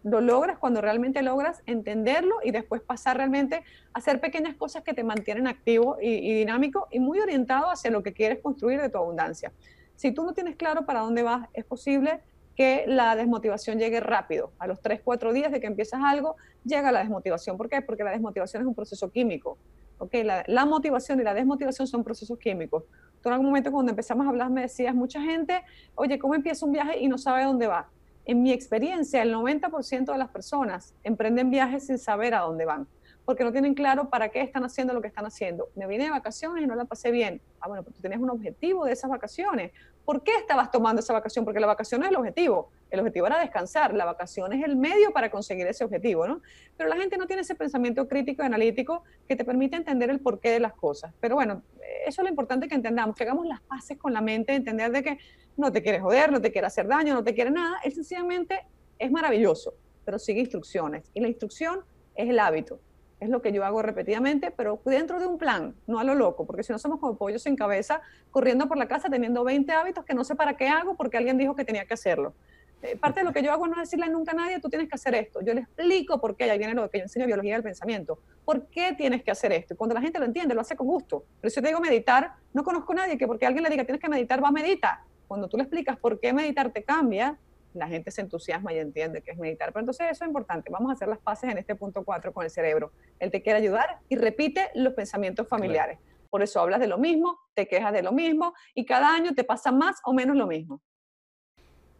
[0.02, 4.94] lo logras cuando realmente logras entenderlo y después pasar realmente a hacer pequeñas cosas que
[4.94, 8.88] te mantienen activo y, y dinámico y muy orientado hacia lo que quieres construir de
[8.88, 9.52] tu abundancia.
[9.96, 12.20] Si tú no tienes claro para dónde vas, es posible
[12.54, 14.52] que la desmotivación llegue rápido.
[14.58, 17.56] A los 3, 4 días de que empiezas algo, llega la desmotivación.
[17.56, 17.82] ¿Por qué?
[17.82, 19.58] Porque la desmotivación es un proceso químico.
[19.98, 20.24] ¿okay?
[20.24, 22.84] La, motivación y la desmotivación son procesos químicos.
[23.22, 25.62] Tú en algún momento cuando empezamos a hablar me decías, mucha gente,
[25.94, 27.88] oye, ¿cómo empieza un viaje y no sabe dónde va?
[28.24, 32.88] En mi experiencia, el 90% de las personas emprenden viajes sin saber a dónde van
[33.26, 35.68] porque no tienen claro para qué están haciendo lo que están haciendo.
[35.74, 37.42] Me vine de vacaciones y no la pasé bien.
[37.60, 39.72] Ah, bueno, pero tú tenías un objetivo de esas vacaciones.
[40.04, 41.44] ¿Por qué estabas tomando esa vacación?
[41.44, 42.70] Porque la vacación es el objetivo.
[42.88, 43.92] El objetivo era descansar.
[43.94, 46.40] La vacación es el medio para conseguir ese objetivo, ¿no?
[46.76, 50.20] Pero la gente no tiene ese pensamiento crítico y analítico que te permite entender el
[50.20, 51.12] porqué de las cosas.
[51.20, 51.62] Pero bueno,
[52.06, 55.02] eso es lo importante que entendamos, que hagamos las paces con la mente, entender de
[55.02, 55.18] que
[55.56, 57.78] no te quiere joder, no te quiere hacer daño, no te quiere nada.
[57.82, 58.64] Él sencillamente
[59.00, 61.10] es maravilloso, pero sigue instrucciones.
[61.12, 61.80] Y la instrucción
[62.14, 62.78] es el hábito
[63.20, 66.46] es lo que yo hago repetidamente, pero dentro de un plan, no a lo loco,
[66.46, 70.04] porque si no somos como pollos sin cabeza, corriendo por la casa teniendo 20 hábitos
[70.04, 72.34] que no sé para qué hago porque alguien dijo que tenía que hacerlo.
[72.82, 74.88] Eh, parte de lo que yo hago es no decirle nunca a nadie, tú tienes
[74.88, 75.40] que hacer esto.
[75.40, 78.18] Yo le explico por qué, ahí viene lo que yo enseño biología del pensamiento.
[78.44, 79.74] ¿Por qué tienes que hacer esto?
[79.74, 81.24] Y cuando la gente lo entiende, lo hace con gusto.
[81.40, 83.84] Pero si yo te digo meditar, no conozco a nadie que porque alguien le diga
[83.84, 84.98] tienes que meditar, va a meditar.
[85.26, 87.38] Cuando tú le explicas por qué meditar te cambia,
[87.76, 89.72] la gente se entusiasma y entiende que es meditar.
[89.72, 90.70] Pero entonces eso es importante.
[90.70, 92.92] Vamos a hacer las paces en este punto 4 con el cerebro.
[93.18, 95.98] Él te quiere ayudar y repite los pensamientos familiares.
[96.30, 99.44] Por eso hablas de lo mismo, te quejas de lo mismo y cada año te
[99.44, 100.80] pasa más o menos lo mismo.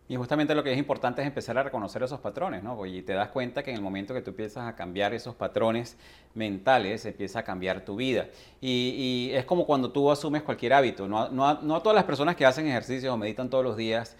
[0.08, 2.86] Y justamente lo que es importante es empezar a reconocer esos patrones, ¿no?
[2.86, 5.96] Y te das cuenta que en el momento que tú empiezas a cambiar esos patrones
[6.34, 8.28] mentales, empieza a cambiar tu vida.
[8.60, 11.08] Y, es como cuando tú asumes cualquier hábito.
[11.08, 14.16] No, no, no todas las personas que hacen ejercicio o meditan todos los días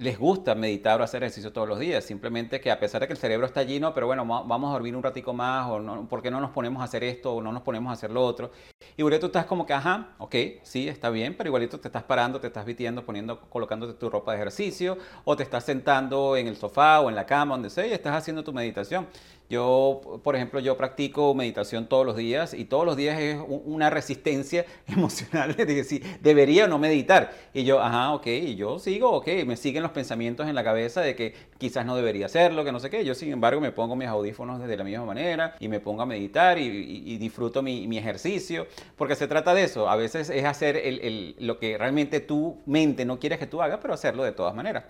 [0.00, 3.12] les gusta meditar o hacer ejercicio todos los días, simplemente que a pesar de que
[3.12, 6.22] el cerebro está lleno, pero bueno, vamos a dormir un ratico más, o no, ¿por
[6.22, 8.50] qué no nos ponemos a hacer esto o no nos ponemos a hacer lo otro?
[8.96, 12.02] Y igualito tú estás como que, ajá, ok, sí, está bien, pero igualito te estás
[12.02, 16.46] parando, te estás vistiendo, poniendo, colocándote tu ropa de ejercicio, o te estás sentando en
[16.46, 19.06] el sofá o en la cama, donde sea, y estás haciendo tu meditación.
[19.50, 23.90] Yo, por ejemplo, yo practico meditación todos los días y todos los días es una
[23.90, 27.32] resistencia emocional de si debería o no meditar.
[27.52, 31.00] Y yo, ajá, ok, y yo sigo, ok, me siguen los pensamientos en la cabeza
[31.00, 33.04] de que quizás no debería hacerlo, que no sé qué.
[33.04, 36.06] Yo, sin embargo, me pongo mis audífonos de la misma manera y me pongo a
[36.06, 39.88] meditar y, disfruto mi, ejercicio, porque se trata de eso.
[39.88, 40.82] A veces es hacer
[41.38, 44.84] lo que realmente tu mente no quiere que tú hagas, pero hacerlo de todas maneras.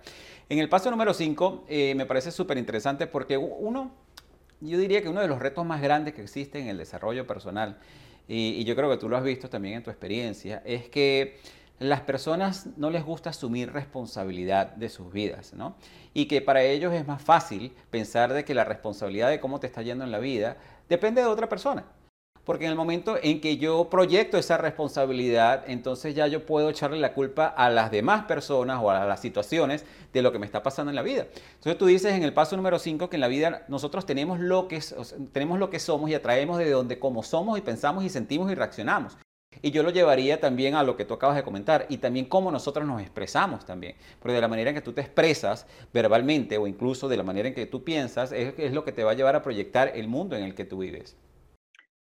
[0.49, 3.91] En el paso número 5 eh, me parece súper interesante porque uno
[4.61, 7.77] yo diría que uno de los retos más grandes que existen en el desarrollo personal,
[8.27, 11.39] y, yo creo que tú lo has visto también en tu experiencia, es que
[11.79, 15.75] las personas no les gusta asumir responsabilidad de sus vidas, ¿no?
[16.13, 19.65] Y que para ellos es más fácil pensar de que la responsabilidad de cómo te
[19.65, 21.85] está yendo en la vida depende de otra persona.
[22.43, 26.99] Porque en el momento en que yo proyecto esa responsabilidad, entonces ya yo puedo echarle
[26.99, 30.63] la culpa a las demás personas o a las situaciones de lo que me está
[30.63, 31.27] pasando en la vida.
[31.55, 34.67] Entonces tú dices en el paso número 5 que en la vida nosotros tenemos lo
[34.67, 34.81] que,
[35.31, 38.55] tenemos lo que somos y atraemos de donde como somos y pensamos y sentimos y
[38.55, 39.17] reaccionamos.
[39.61, 42.51] Y yo lo llevaría también a lo que tú acabas de comentar y también cómo
[42.51, 43.95] nosotros nos expresamos también.
[44.19, 47.49] Porque de la manera en que tú te expresas verbalmente o incluso de la manera
[47.49, 50.07] en que tú piensas es, es lo que te va a llevar a proyectar el
[50.07, 51.15] mundo en el que tú vives.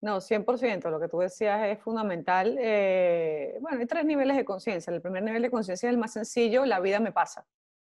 [0.02, 2.56] No, 100%, lo que tú decías es fundamental.
[2.60, 4.94] Eh, bueno, hay tres niveles de conciencia.
[4.94, 7.48] El primer nivel de conciencia es el más sencillo, la vida me pasa,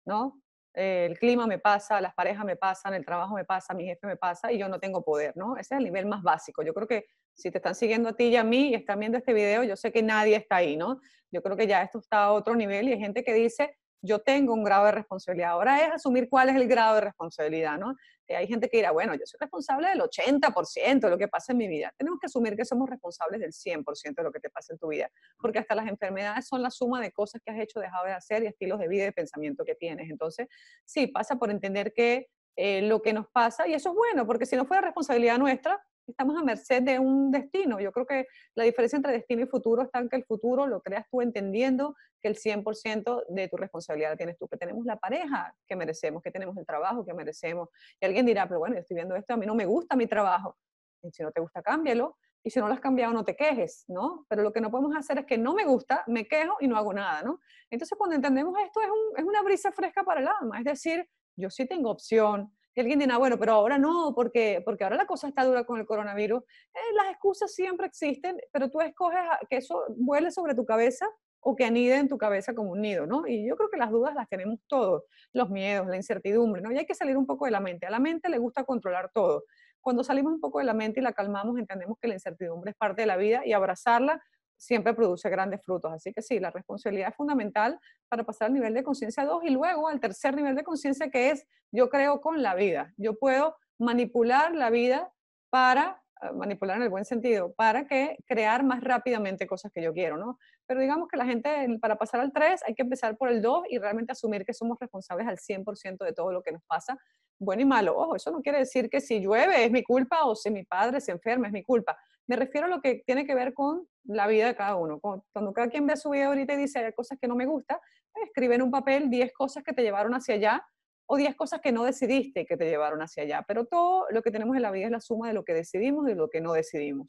[0.05, 0.41] ¿no?
[0.75, 4.07] Eh, el clima me pasa, las parejas me pasan, el trabajo me pasa, mi jefe
[4.07, 5.57] me pasa y yo no tengo poder, ¿no?
[5.57, 6.63] Ese es el nivel más básico.
[6.63, 9.17] Yo creo que si te están siguiendo a ti y a mí y están viendo
[9.17, 11.01] este video, yo sé que nadie está ahí, ¿no?
[11.31, 14.19] Yo creo que ya esto está a otro nivel y hay gente que dice, yo
[14.19, 15.51] tengo un grado de responsabilidad.
[15.51, 17.95] Ahora es asumir cuál es el grado de responsabilidad, ¿no?
[18.29, 21.53] Eh, hay gente que dirá, bueno, yo soy responsable del 80% de lo que pasa
[21.53, 21.93] en mi vida.
[21.97, 24.89] Tenemos que asumir que somos responsables del 100% de lo que te pasa en tu
[24.89, 28.13] vida, porque hasta las enfermedades son la suma de cosas que has hecho, dejado de
[28.13, 30.11] hacer y estilos de vida y de pensamiento que tienes.
[30.11, 30.49] Entonces,
[30.85, 34.47] sí, pasa por entender que eh, lo que nos pasa, y eso es bueno, porque
[34.47, 37.81] si no fuera responsabilidad nuestra, estamos a merced de un destino.
[37.81, 40.81] Yo creo que la diferencia entre destino y futuro está en que el futuro lo
[40.81, 44.97] creas tú entendiendo que el 100% de tu responsabilidad la tienes tú, que tenemos la
[44.97, 47.69] pareja que merecemos, que tenemos el trabajo que merecemos.
[48.01, 50.07] Y alguien dirá, pero bueno, yo estoy viendo esto, a mí no me gusta mi
[50.07, 50.57] trabajo.
[51.03, 52.17] Y si no te gusta, cámbialo.
[52.47, 54.27] Y si no lo has cambiado, no te quejes, ¿no?
[54.29, 56.77] Pero lo que no podemos hacer es que no me gusta, me quejo y no
[56.77, 57.41] hago nada, ¿no?
[57.71, 60.59] Entonces, cuando entendemos esto, es, un, es una brisa fresca para el alma.
[60.59, 64.85] Es decir, yo sí tengo opción, y alguien dirá, bueno, pero ahora no, porque, porque
[64.85, 66.43] ahora la cosa está dura con el coronavirus.
[66.43, 71.07] Eh, las excusas siempre existen, pero tú escoges que eso vuele sobre tu cabeza
[71.41, 73.27] o que anide en tu cabeza como un nido, ¿no?
[73.27, 76.73] Y yo creo que las dudas las tenemos todos, los miedos, la incertidumbre, ¿no?
[76.73, 77.87] Y hay que salir un poco de la mente.
[77.87, 79.45] A la mente le gusta controlar todo.
[79.81, 82.77] Cuando salimos un poco de la mente y la calmamos, entendemos que la incertidumbre es
[82.77, 84.23] parte de la vida y abrazarla
[84.57, 85.93] siempre produce grandes frutos.
[85.93, 87.79] Así que sí, la responsabilidad es fundamental
[88.09, 91.31] para pasar al nivel de conciencia 2 y luego al tercer nivel de conciencia que
[91.31, 92.93] es yo creo con la vida.
[92.97, 95.13] Yo puedo manipular la vida
[95.51, 99.93] para eh, manipular en el buen sentido, para que crear más rápidamente cosas que yo
[99.93, 100.39] quiero, ¿no?
[100.67, 103.65] Pero digamos que la gente, para pasar al 3, hay que empezar por el 2
[103.69, 106.97] y realmente asumir que somos responsables al 100% de todo lo que nos pasa,
[107.39, 107.97] bueno y malo.
[107.97, 111.01] Ojo, eso no quiere decir que si llueve es mi culpa o si mi padre
[111.01, 111.99] se enferma es mi culpa.
[112.27, 115.01] Me refiero a lo que tiene que ver con la vida de cada uno.
[115.01, 117.79] Cuando cada quien ve su vida ahorita y dice hay cosas que no me gustan,
[118.25, 120.67] escribe en un papel 10 cosas que te llevaron hacia allá
[121.07, 123.45] o 10 cosas que no decidiste que te llevaron hacia allá.
[123.47, 126.09] Pero todo lo que tenemos en la vida es la suma de lo que decidimos
[126.09, 127.09] y lo que no decidimos.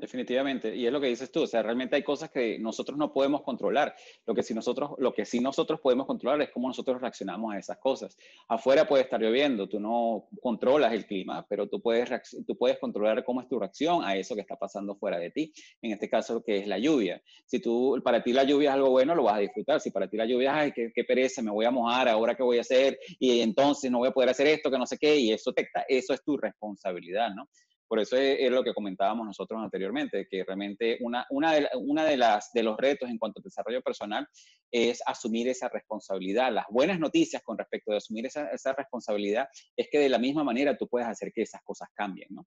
[0.00, 3.12] Definitivamente, y es lo que dices tú, o sea, realmente hay cosas que nosotros no
[3.12, 3.94] podemos controlar.
[4.26, 7.58] Lo que sí nosotros, lo que sí nosotros podemos controlar es cómo nosotros reaccionamos a
[7.58, 8.16] esas cosas.
[8.48, 12.08] Afuera puede estar lloviendo, tú no controlas el clima, pero tú puedes,
[12.46, 15.52] tú puedes controlar cómo es tu reacción a eso que está pasando fuera de ti.
[15.82, 17.20] En este caso, lo que es la lluvia.
[17.44, 19.82] Si tú, para ti la lluvia es algo bueno, lo vas a disfrutar.
[19.82, 22.42] Si para ti la lluvia, ay, qué, qué pereza, me voy a mojar, ahora qué
[22.42, 25.16] voy a hacer, y entonces no voy a poder hacer esto, que no sé qué,
[25.16, 27.50] y eso, te, eso es tu responsabilidad, ¿no?
[27.90, 32.16] Por eso es, lo que comentábamos nosotros anteriormente, que realmente una, una, de, una de,
[32.16, 34.28] las, de los retos en cuanto al desarrollo personal
[34.70, 36.52] es asumir esa responsabilidad.
[36.52, 40.44] Las buenas noticias con respecto a asumir esa, esa responsabilidad es que de la misma
[40.44, 42.46] manera tú puedes hacer que esas cosas cambien, ¿no?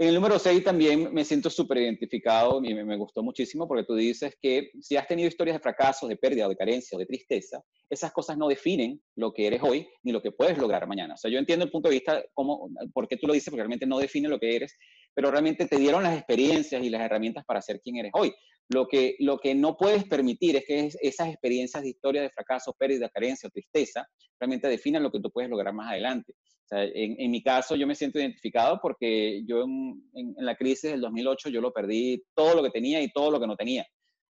[0.00, 3.94] En el número 6 también me siento súper identificado y me, gustó muchísimo porque tú
[3.94, 8.10] dices que si has tenido historias de fracasos, de pérdida, de carencia de tristeza, esas
[8.10, 11.12] cosas no definen lo que eres hoy ni lo que puedes lograr mañana.
[11.12, 13.60] O sea, yo entiendo el punto de vista, como, por qué tú lo dices, porque
[13.60, 14.74] realmente no define lo que eres,
[15.12, 18.32] pero realmente te dieron las experiencias y las herramientas para ser quien eres hoy.
[18.70, 22.74] Lo que, lo que no puedes permitir es que esas experiencias de historia de fracaso,
[22.78, 24.06] pérdida, carencia o tristeza
[24.38, 26.34] realmente definan lo que tú puedes lograr más adelante
[26.72, 31.60] en, mi caso yo me siento identificado porque yo en, la crisis del 2008 yo
[31.60, 33.84] lo perdí todo lo que tenía y todo lo que no tenía.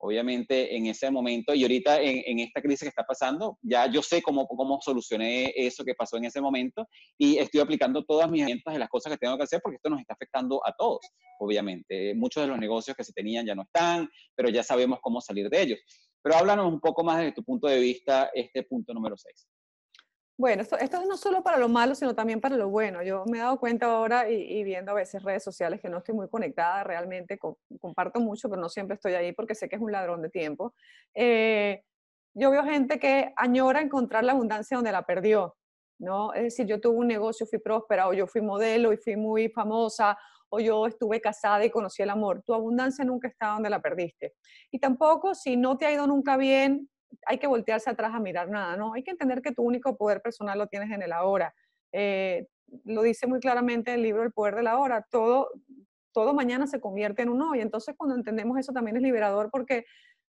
[0.05, 4.21] Obviamente en ese momento y ahorita en, esta crisis que está pasando, ya yo sé
[4.21, 6.87] cómo, cómo solucioné eso que pasó en ese momento
[7.17, 9.89] y estoy aplicando todas mis herramientas de las cosas que tengo que hacer porque esto
[9.89, 10.99] nos está afectando a todos,
[11.39, 12.13] obviamente.
[12.13, 15.49] Muchos de los negocios que se tenían ya no están, pero ya sabemos cómo salir
[15.49, 15.79] de ellos.
[16.21, 19.47] Pero háblanos un poco más desde tu punto de vista, este punto número 6.
[20.37, 23.01] Bueno, esto, esto no solo para lo malo, sino también para lo bueno.
[23.03, 26.13] Yo me he dado cuenta ahora y, viendo a veces redes sociales que no estoy
[26.13, 27.39] muy conectada realmente,
[27.79, 30.73] comparto mucho, pero no siempre estoy ahí porque sé que es un ladrón de tiempo.
[31.13, 31.83] Eh,
[32.33, 35.55] yo veo gente que añora encontrar la abundancia donde la perdió,
[35.99, 36.33] ¿no?
[36.33, 39.47] Es decir, yo tuve un negocio, fui próspera, o yo fui modelo y fui muy
[39.47, 40.17] famosa,
[40.49, 42.43] o yo estuve casada y conocí el amor.
[42.43, 44.33] Tu abundancia nunca está donde la perdiste.
[44.69, 46.89] Y tampoco, si no te ha ido nunca bien,
[47.25, 48.93] hay que voltearse atrás a mirar nada, ¿no?
[48.93, 51.53] Hay que entender que tu único poder personal lo tienes en el ahora.
[51.91, 52.47] Eh,
[52.83, 55.05] lo dice muy claramente el libro El poder del ahora.
[55.09, 55.49] Todo,
[56.13, 57.61] todo mañana se convierte en un hoy.
[57.61, 59.85] Entonces, cuando entendemos eso también es liberador porque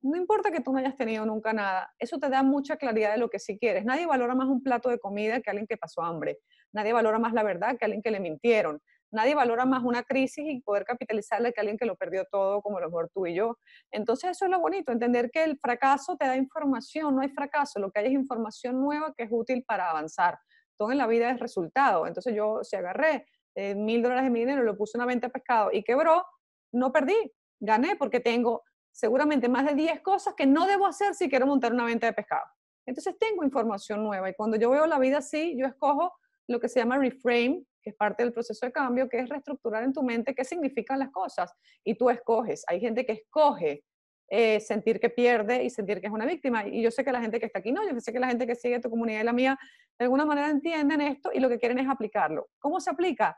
[0.02, 3.18] no importa que tú no hayas tenido nunca nada, eso te da mucha claridad de
[3.18, 3.84] lo que sí quieres.
[3.86, 6.40] Nadie valora más un plato de comida que alguien que pasó hambre.
[6.72, 8.82] Nadie valora más la verdad que alguien que le mintieron.
[9.18, 12.80] Nadie valora más una crisis y poder capitalizarla que alguien que lo perdió todo, como
[12.80, 13.58] lo mejor tú y yo.
[13.90, 17.80] Entonces eso es lo bonito, entender que el fracaso te da información, no hay fracaso,
[17.80, 20.38] lo que hay es información nueva que es útil para avanzar.
[20.78, 22.06] Todo en la vida es resultado.
[22.06, 25.28] Entonces yo si agarré eh, mil dólares de mi dinero, lo puse en una venta
[25.28, 26.24] de pescado y quebró,
[26.72, 28.62] no perdí, gané porque tengo
[28.92, 32.14] seguramente más de 10 cosas que no debo hacer si quiero montar una venta de
[32.14, 32.46] pescado.
[32.86, 36.14] Entonces tengo información nueva y cuando yo veo la vida así, yo escojo
[36.48, 39.94] lo que se llama reframe, es parte del proceso de cambio, que es reestructurar en
[39.94, 41.54] tu mente qué significan las cosas.
[41.84, 42.64] Y tú escoges.
[42.68, 43.84] Hay gente que escoge
[44.30, 46.68] eh, sentir que pierde y sentir que es una víctima.
[46.68, 48.46] Y yo sé que la gente que está aquí no, yo sé que la gente
[48.46, 49.58] que sigue tu comunidad y la mía,
[49.98, 52.50] de alguna manera entienden esto y lo que quieren es aplicarlo.
[52.60, 53.38] ¿Cómo se aplica?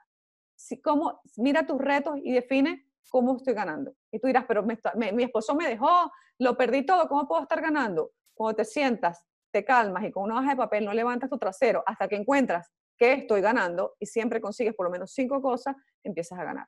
[0.55, 3.93] Si, cómo, mira tus retos y define cómo estoy ganando.
[4.11, 8.11] Y tú dirás, pero mi esposo me dejó, lo perdí todo, ¿cómo puedo estar ganando?
[8.33, 11.83] Cuando te sientas, te calmas y con una hoja de papel no levantas tu trasero
[11.85, 16.37] hasta que encuentras que estoy ganando y siempre consigues por lo menos cinco cosas, empiezas
[16.37, 16.67] a ganar.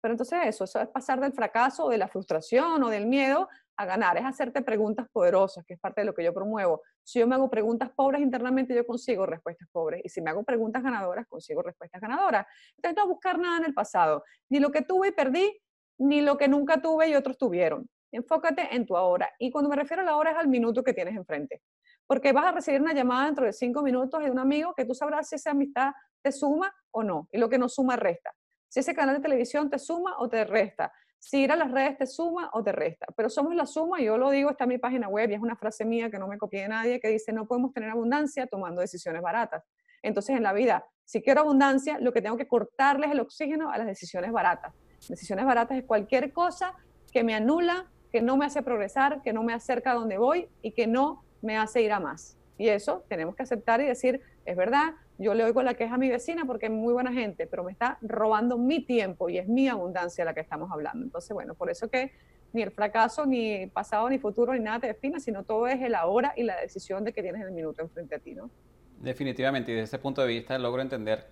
[0.00, 3.86] Pero entonces eso, eso es pasar del fracaso de la frustración o del miedo a
[3.86, 6.82] ganar, es hacerte preguntas poderosas, que es parte de lo que yo promuevo.
[7.02, 10.02] Si yo me hago preguntas pobres internamente, yo consigo respuestas pobres.
[10.04, 12.46] Y si me hago preguntas ganadoras, consigo respuestas ganadoras.
[12.76, 14.24] Entonces no buscar nada en el pasado.
[14.50, 15.60] Ni lo que tuve y perdí,
[15.98, 17.88] ni lo que nunca tuve y otros tuvieron.
[18.12, 19.30] Enfócate en tu ahora.
[19.38, 21.62] Y cuando me refiero a la hora es al minuto que tienes enfrente
[22.06, 24.94] porque vas a recibir una llamada dentro de cinco minutos de un amigo que tú
[24.94, 25.92] sabrás si esa amistad
[26.22, 28.32] te suma o no, y lo que no suma resta.
[28.68, 31.98] Si ese canal de televisión te suma o te resta, si ir a las redes
[31.98, 34.78] te suma o te resta, pero somos la suma, yo lo digo, está en mi
[34.78, 37.32] página web y es una frase mía que no me copié de nadie, que dice,
[37.32, 39.62] no podemos tener abundancia tomando decisiones baratas.
[40.02, 43.78] Entonces en la vida, si quiero abundancia, lo que tengo que cortarles el oxígeno a
[43.78, 44.74] las decisiones baratas.
[45.08, 46.74] Decisiones baratas es cualquier cosa
[47.12, 50.48] que me anula, que no me hace progresar, que no me acerca a donde voy
[50.60, 52.38] y que no me hace ir a más.
[52.58, 55.98] Y eso tenemos que aceptar y decir, es verdad, yo le oigo la queja a
[55.98, 59.48] mi vecina porque es muy buena gente, pero me está robando mi tiempo y es
[59.48, 61.04] mi abundancia la que estamos hablando.
[61.04, 62.12] Entonces, bueno, por eso que
[62.52, 65.94] ni el fracaso, ni pasado, ni futuro, ni nada te define, sino todo es el
[65.94, 68.50] ahora y la decisión de que tienes el minuto enfrente a ti, ¿no?
[69.00, 71.26] Definitivamente, y desde ese punto de vista logro entender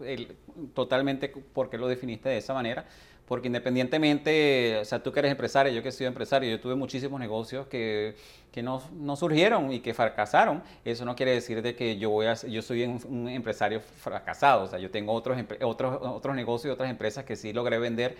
[0.75, 2.87] totalmente por qué lo definiste de esa manera,
[3.31, 7.21] porque independientemente, o sea, tú que eres empresario, yo que soy empresario, yo tuve muchísimos
[7.21, 8.17] negocios que,
[8.51, 10.65] que no, no, surgieron y que fracasaron.
[10.85, 14.67] Eso no quiere decir de que yo, voy a, yo soy un, empresario fracasado, o
[14.67, 18.17] sea, yo tengo otros, otros, otros negocios y otras empresas que sí logré vender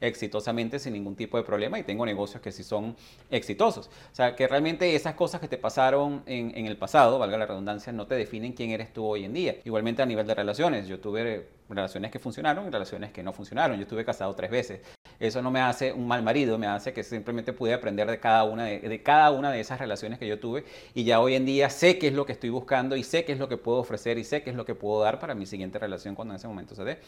[0.00, 2.96] exitosamente sin ningún tipo de problema y tengo negocios que sí son
[3.30, 3.86] exitosos.
[3.86, 7.92] O sea, que realmente esas cosas que te pasaron en, el pasado, valga la redundancia,
[7.92, 9.56] no te definen quién eres tú hoy en día.
[9.64, 13.76] Igualmente a nivel de relaciones, yo tuve relaciones que funcionaron y relaciones que no funcionaron.
[13.76, 14.80] Yo estuve casado tres veces.
[15.20, 18.44] Eso no me hace un mal marido, me hace que simplemente pude aprender de cada
[18.44, 21.46] una de, de cada una de esas relaciones que yo tuve y ya hoy en
[21.46, 23.78] día sé qué es lo que estoy buscando y sé qué es lo que puedo
[23.78, 26.36] ofrecer y sé qué es lo que puedo dar para mi siguiente relación cuando en
[26.36, 26.98] ese momento se dé.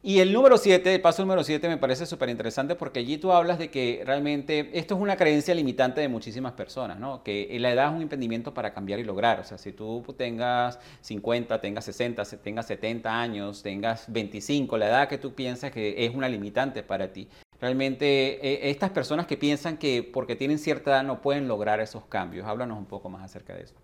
[0.00, 3.32] Y el número 7, el paso número 7 me parece súper interesante porque allí tú
[3.32, 7.24] hablas de que realmente esto es una creencia limitante de muchísimas personas, ¿no?
[7.24, 9.40] Que la edad es un impedimento para cambiar y lograr.
[9.40, 15.08] O sea, si tú tengas 50, tengas 60, tengas 70 años, tengas 25, la edad
[15.08, 17.28] que tú piensas que es una limitante para ti.
[17.60, 18.06] Realmente
[18.46, 22.46] eh, estas personas que piensan que porque tienen cierta edad no pueden lograr esos cambios.
[22.46, 23.74] Háblanos un poco más acerca de eso.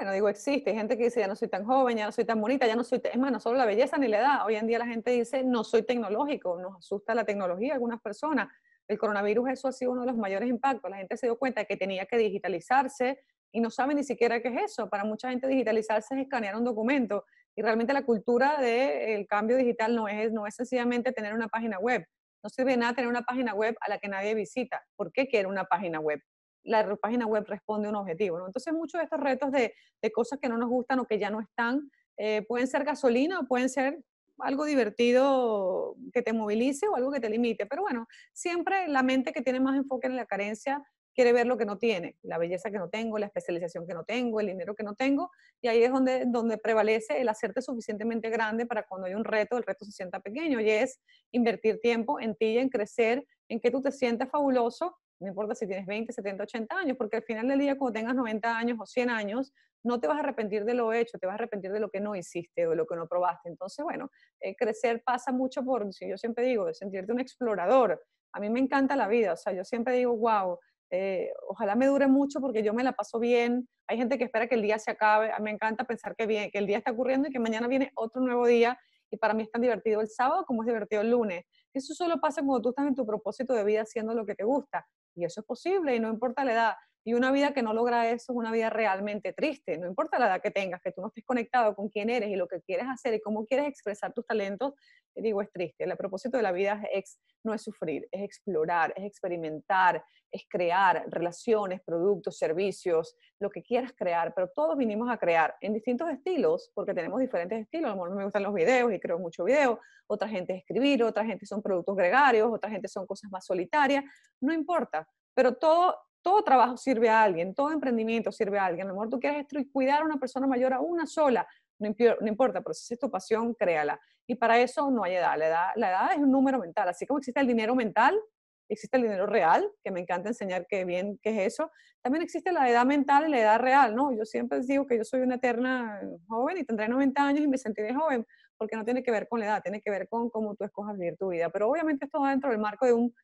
[0.00, 0.70] Bueno, digo, existe.
[0.70, 2.74] Hay gente que dice, ya no soy tan joven, ya no soy tan bonita, ya
[2.74, 3.02] no soy...
[3.04, 4.46] Es más, no solo la belleza ni la edad.
[4.46, 8.48] Hoy en día la gente dice, no soy tecnológico, nos asusta la tecnología algunas personas.
[8.88, 10.90] El coronavirus, eso ha sido uno de los mayores impactos.
[10.90, 13.20] La gente se dio cuenta de que tenía que digitalizarse
[13.52, 14.88] y no sabe ni siquiera qué es eso.
[14.88, 17.26] Para mucha gente digitalizarse es escanear un documento.
[17.54, 21.78] Y realmente la cultura del cambio digital no es, no es sencillamente tener una página
[21.78, 22.06] web.
[22.42, 24.82] No sirve de nada tener una página web a la que nadie visita.
[24.96, 26.22] ¿Por qué quiere una página web?
[26.62, 28.38] La página web responde a un objetivo.
[28.38, 28.46] ¿no?
[28.46, 29.72] Entonces, muchos de estos retos de,
[30.12, 33.46] cosas que no nos gustan o que ya no están, eh, pueden ser gasolina o
[33.46, 34.02] pueden ser
[34.38, 37.66] algo divertido que te movilice o algo que te limite.
[37.66, 40.82] Pero bueno, siempre la mente que tiene más enfoque en la carencia
[41.14, 44.04] quiere ver lo que no tiene, la belleza que no tengo, la especialización que no
[44.04, 45.30] tengo, el dinero que no tengo,
[45.60, 49.56] y ahí es donde, donde prevalece el hacerte suficientemente grande para cuando hay un reto,
[49.58, 51.00] el reto se sienta pequeño, y es
[51.32, 55.66] invertir tiempo en ti en crecer, en que tú te sientas fabuloso no importa si
[55.66, 58.86] tienes 20, 70, 80 años, porque al final del día, cuando tengas 90 años o
[58.86, 59.52] 100 años,
[59.82, 62.00] no te vas a arrepentir de lo hecho, te vas a arrepentir de lo que
[62.00, 63.48] no hiciste o de lo que no probaste.
[63.48, 64.10] Entonces, bueno,
[64.40, 68.02] eh, crecer pasa mucho por, si yo siempre digo, de sentirte un explorador.
[68.32, 70.58] A mí me encanta la vida, o sea, yo siempre digo, wow,
[70.90, 73.68] eh, ojalá me dure mucho porque yo me la paso bien.
[73.86, 75.30] Hay gente que espera que el día se acabe.
[75.30, 77.68] A mí me encanta pensar que, bien, que el día está ocurriendo y que mañana
[77.68, 78.78] viene otro nuevo día.
[79.10, 81.44] Y para mí es tan divertido el sábado como es divertido el lunes.
[81.72, 84.44] Eso solo pasa cuando tú estás en tu propósito de vida haciendo lo que te
[84.44, 84.86] gusta.
[85.14, 86.74] Y eso es posible y no importa la edad.
[87.02, 89.78] Y una vida que no logra eso es una vida realmente triste.
[89.78, 92.36] No importa la edad que tengas, que tú no estés conectado con quién eres y
[92.36, 94.74] lo que quieres hacer y cómo quieres expresar tus talentos,
[95.14, 95.84] digo, es triste.
[95.84, 101.04] El propósito de la vida es, no es sufrir, es explorar, es experimentar, es crear
[101.08, 106.70] relaciones, productos, servicios, lo que quieras crear, pero todos vinimos a crear en distintos estilos,
[106.74, 107.90] porque tenemos diferentes estilos.
[107.90, 111.02] A lo mejor me gustan los videos y creo mucho video, otra gente es escribir,
[111.02, 114.04] otra gente son productos gregarios, otra gente son cosas más solitarias,
[114.40, 118.86] no importa, pero todo todo trabajo sirve a alguien, todo emprendimiento sirve a alguien.
[118.86, 121.46] A lo mejor tú quieres cuidar a una persona mayor a una sola,
[121.78, 121.88] no,
[122.28, 123.98] importa, pero si es tu pasión, créala.
[124.26, 125.36] Y para eso no hay edad.
[125.38, 125.68] La, edad.
[125.76, 126.88] la edad es un número mental.
[126.88, 128.20] Así como existe el dinero mental,
[128.68, 131.70] existe el dinero real, que me encanta enseñar qué bien qué es eso.
[132.02, 134.12] También existe la edad mental y la edad real, ¿no?
[134.16, 137.58] Yo siempre digo que yo soy una eterna joven y tendré 90 años y me
[137.58, 140.54] sentiré joven, porque no tiene que ver con la edad, tiene que ver con cómo
[140.54, 141.48] tú escojas vivir tu vida.
[141.50, 143.14] Pero obviamente esto va dentro del marco de un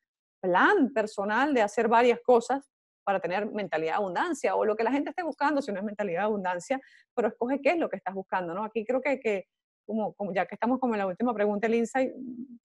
[0.41, 2.69] plan personal de hacer varias cosas
[3.07, 5.85] para tener mentalidad de abundancia o lo que la gente esté buscando, si no es
[5.85, 6.77] mentalidad de abundancia,
[7.15, 8.65] pero escoge qué es lo que estás buscando, ¿no?
[8.65, 9.45] Aquí creo que, que
[9.85, 12.11] como, como, ya que estamos como en la última pregunta, el insight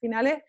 [0.00, 0.42] final es,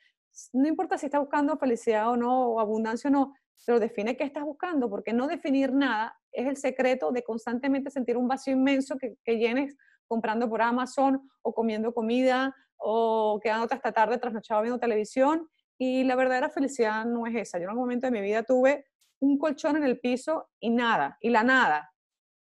[0.52, 3.36] no importa si estás buscando felicidad o no, o abundancia o no,
[3.68, 8.18] pero define qué estás buscando, porque no definir nada es el secreto de constantemente sentir
[8.18, 9.78] un vacío inmenso que, que llenes
[10.08, 15.48] comprando por Amazon o comiendo comida o quedándote hasta tarde trasnochado viendo televisión.
[15.78, 17.60] Y la verdadera felicidad no es esa.
[17.60, 18.86] Yo en algún momento de mi vida tuve
[19.24, 21.93] un colchón en el piso y nada, y la nada.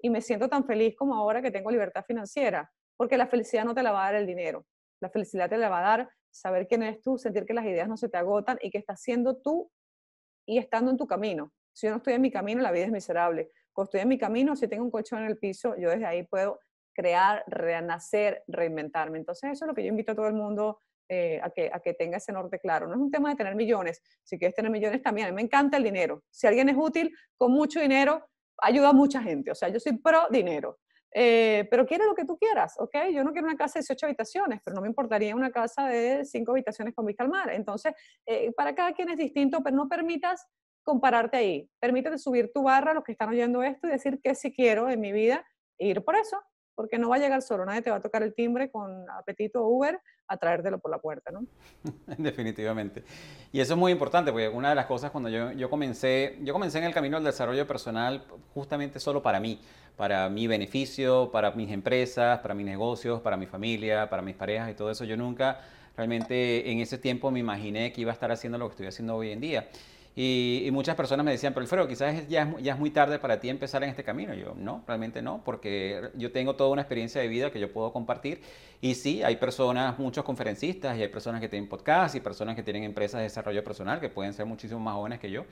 [0.01, 3.75] Y me siento tan feliz como ahora que tengo libertad financiera, porque la felicidad no
[3.75, 4.67] te la va a dar el dinero.
[5.01, 7.87] La felicidad te la va a dar saber quién eres tú, sentir que las ideas
[7.87, 9.71] no se te agotan y que estás siendo tú
[10.47, 11.53] y estando en tu camino.
[11.73, 13.51] Si yo no estoy en mi camino, la vida es miserable.
[13.73, 16.23] Cuando estoy en mi camino, si tengo un colchón en el piso, yo desde ahí
[16.23, 16.61] puedo
[16.95, 19.19] crear, renacer, reinventarme.
[19.19, 20.81] Entonces eso es lo que yo invito a todo el mundo
[21.13, 22.87] eh, a, que, a que tenga ese norte claro.
[22.87, 25.43] No es un tema de tener millones, si quieres tener millones también, a mí me
[25.43, 26.23] encanta el dinero.
[26.31, 28.25] Si alguien es útil, con mucho dinero,
[28.59, 29.51] ayuda a mucha gente.
[29.51, 30.79] O sea, yo soy pro dinero.
[31.13, 32.95] Eh, pero quiere lo que tú quieras, ¿ok?
[33.13, 36.25] Yo no quiero una casa de 18 habitaciones, pero no me importaría una casa de
[36.25, 37.51] 5 habitaciones con vista al mar.
[37.51, 37.93] Entonces,
[38.25, 40.47] eh, para cada quien es distinto, pero no permitas
[40.85, 41.69] compararte ahí.
[41.81, 44.89] Permítete subir tu barra a los que están oyendo esto y decir que si quiero
[44.89, 45.45] en mi vida
[45.77, 46.41] e ir por eso
[46.81, 49.67] porque no va a llegar solo, nadie te va a tocar el timbre con apetito
[49.67, 51.45] Uber a traértelo por la puerta, ¿no?
[52.17, 53.05] Definitivamente.
[53.53, 56.55] Y eso es muy importante, porque una de las cosas cuando yo, yo comencé, yo
[56.55, 58.25] comencé en el camino del desarrollo personal
[58.55, 59.61] justamente solo para mí,
[59.95, 64.71] para mi beneficio, para mis empresas, para mis negocios, para mi familia, para mis parejas
[64.71, 65.05] y todo eso.
[65.05, 65.61] Yo nunca
[65.99, 69.17] realmente en ese tiempo me imaginé que iba a estar haciendo lo que estoy haciendo
[69.17, 69.69] hoy en día.
[70.17, 73.41] Y, muchas personas me decían, pero Alfredo, quizás ya es, ya es muy tarde para
[73.41, 74.35] ti empezar en este camino.
[74.35, 77.93] Yo, no, realmente no, porque yo tengo toda una experiencia de vida que yo puedo
[77.93, 78.41] compartir.
[78.81, 82.63] Y sí, hay personas, muchos conferencistas, y hay personas que tienen podcast, y personas que
[82.63, 85.45] tienen empresas de desarrollo personal, que pueden ser muchísimo más jóvenes que yo.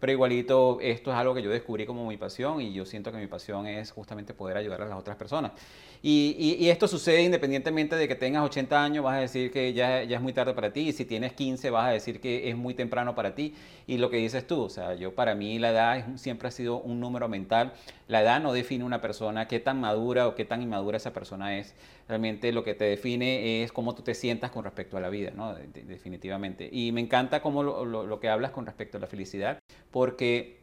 [0.00, 3.18] Pero igualito, esto es algo que yo descubrí como mi pasión y yo siento que
[3.18, 5.52] mi pasión es justamente poder ayudar a las otras personas.
[6.00, 10.04] Y, y, esto sucede independientemente de que tengas 80 años, vas a decir que ya,
[10.04, 12.56] ya, es muy tarde para ti, y si tienes 15 vas a decir que es
[12.56, 13.54] muy temprano para ti.
[13.88, 16.78] Y lo que dices tú, o sea, yo para mí la edad siempre ha sido
[16.78, 17.72] un número mental.
[18.08, 21.58] La edad no define una persona, qué tan madura o qué tan inmadura esa persona
[21.58, 21.74] es.
[22.08, 25.30] Realmente lo que te define es cómo tú te sientas con respecto a la vida,
[25.34, 25.54] ¿no?
[25.54, 26.70] definitivamente.
[26.72, 29.58] Y me encanta cómo lo, que hablas con respecto a la felicidad,
[29.90, 30.58] porque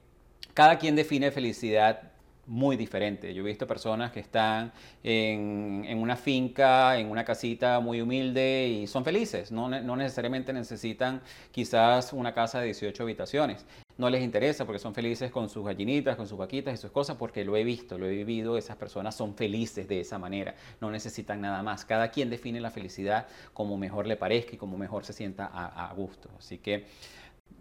[0.56, 2.12] cada quien define felicidad
[2.48, 3.34] muy diferente.
[3.34, 4.72] Yo he visto personas que están
[5.04, 9.52] en, una finca, en una casita muy humilde y son felices.
[9.52, 11.22] No, necesariamente necesitan
[11.52, 13.66] quizás una casa de 18 habitaciones.
[13.98, 17.16] No les interesa porque son felices con sus gallinitas, con sus vaquitas y sus cosas
[17.16, 18.58] porque lo he visto, lo he vivido.
[18.58, 20.56] Esas personas son felices de esa manera.
[20.82, 21.86] No necesitan nada más.
[21.86, 25.93] Cada quien define la felicidad como mejor le parezca y como mejor se sienta a
[25.93, 26.30] gusto.
[26.38, 26.86] Así que...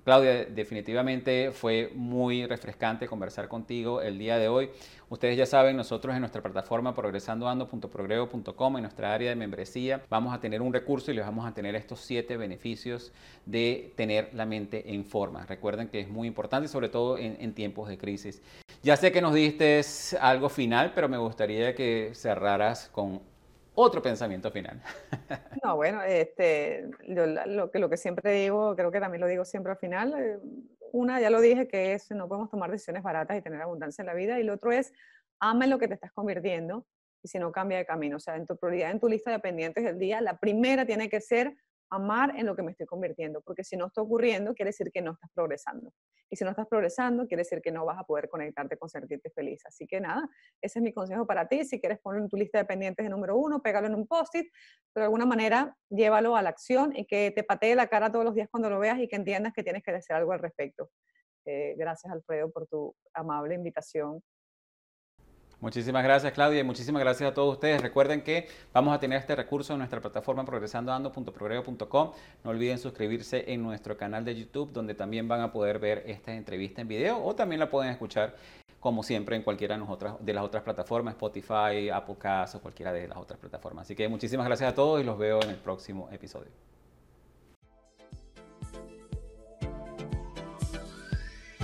[0.05, 4.69] Claudia, definitivamente fue muy refrescante conversar contigo el día de hoy.
[5.09, 10.41] Ustedes ya saben, nosotros en nuestra plataforma progresandoando.progreo.com, en nuestra área de membresía, vamos a
[10.41, 13.13] tener un recurso y les vamos a tener estos siete beneficios
[13.47, 15.47] de tener la mente en forma.
[15.47, 18.43] Recuerden que es muy importante, sobre todo en, tiempos de crisis.
[18.83, 19.81] Ya sé que nos diste
[20.21, 23.23] algo final, pero me gustaría que cerraras con
[23.75, 24.81] otro pensamiento final.
[25.65, 30.13] No, bueno, este, lo, que, siempre digo, creo que también lo digo siempre al final,
[30.15, 30.39] eh,
[30.93, 34.07] una, ya lo dije, que es no podemos tomar decisiones baratas y tener abundancia en
[34.07, 34.93] la vida, y lo otro es,
[35.41, 36.87] ama lo que te estás convirtiendo,
[37.23, 38.19] y si no, cambia de camino.
[38.19, 41.09] O sea, en tu prioridad, en tu lista de pendientes del día, la primera tiene
[41.09, 41.57] que ser
[41.91, 45.03] amar en lo que me estoy convirtiendo, porque si no está ocurriendo, quiere decir que
[45.03, 45.93] no estás progresando.
[46.31, 49.31] Y si no estás progresando, quiere decir que no vas a poder conectarte con sentirte
[49.31, 49.63] feliz.
[49.67, 50.29] Así que nada,
[50.61, 51.65] ese es mi consejo para ti.
[51.65, 54.47] Si quieres ponerlo en tu lista de pendientes de número uno, pégalo en un post-it,
[54.93, 58.25] pero de alguna manera llévalo a la acción y que te patee la cara todos
[58.25, 60.91] los días cuando lo veas y que entiendas que tienes que hacer algo al respecto.
[61.45, 64.23] gracias, Alfredo, por tu amable invitación
[65.65, 67.81] Muchísimas gracias Claudia y muchísimas gracias a todos ustedes.
[67.81, 72.11] Recuerden que vamos a tener este recurso en nuestra plataforma progresandoando.progreso.com.
[72.45, 76.35] No olviden suscribirse en nuestro canal de YouTube donde también van a poder ver esta
[76.35, 78.37] entrevista en video o también la pueden escuchar
[78.79, 79.79] como siempre en cualquiera
[80.21, 83.87] de las otras plataformas, Spotify, Apple Cast o cualquiera de las otras plataformas.
[83.87, 86.74] Así que muchísimas gracias a todos y los veo en el próximo episodio.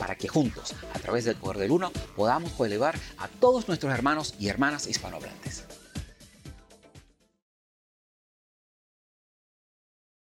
[0.00, 4.34] para que juntos, a través del poder del uno, podamos elevar a todos nuestros hermanos
[4.38, 5.64] y hermanas hispanohablantes.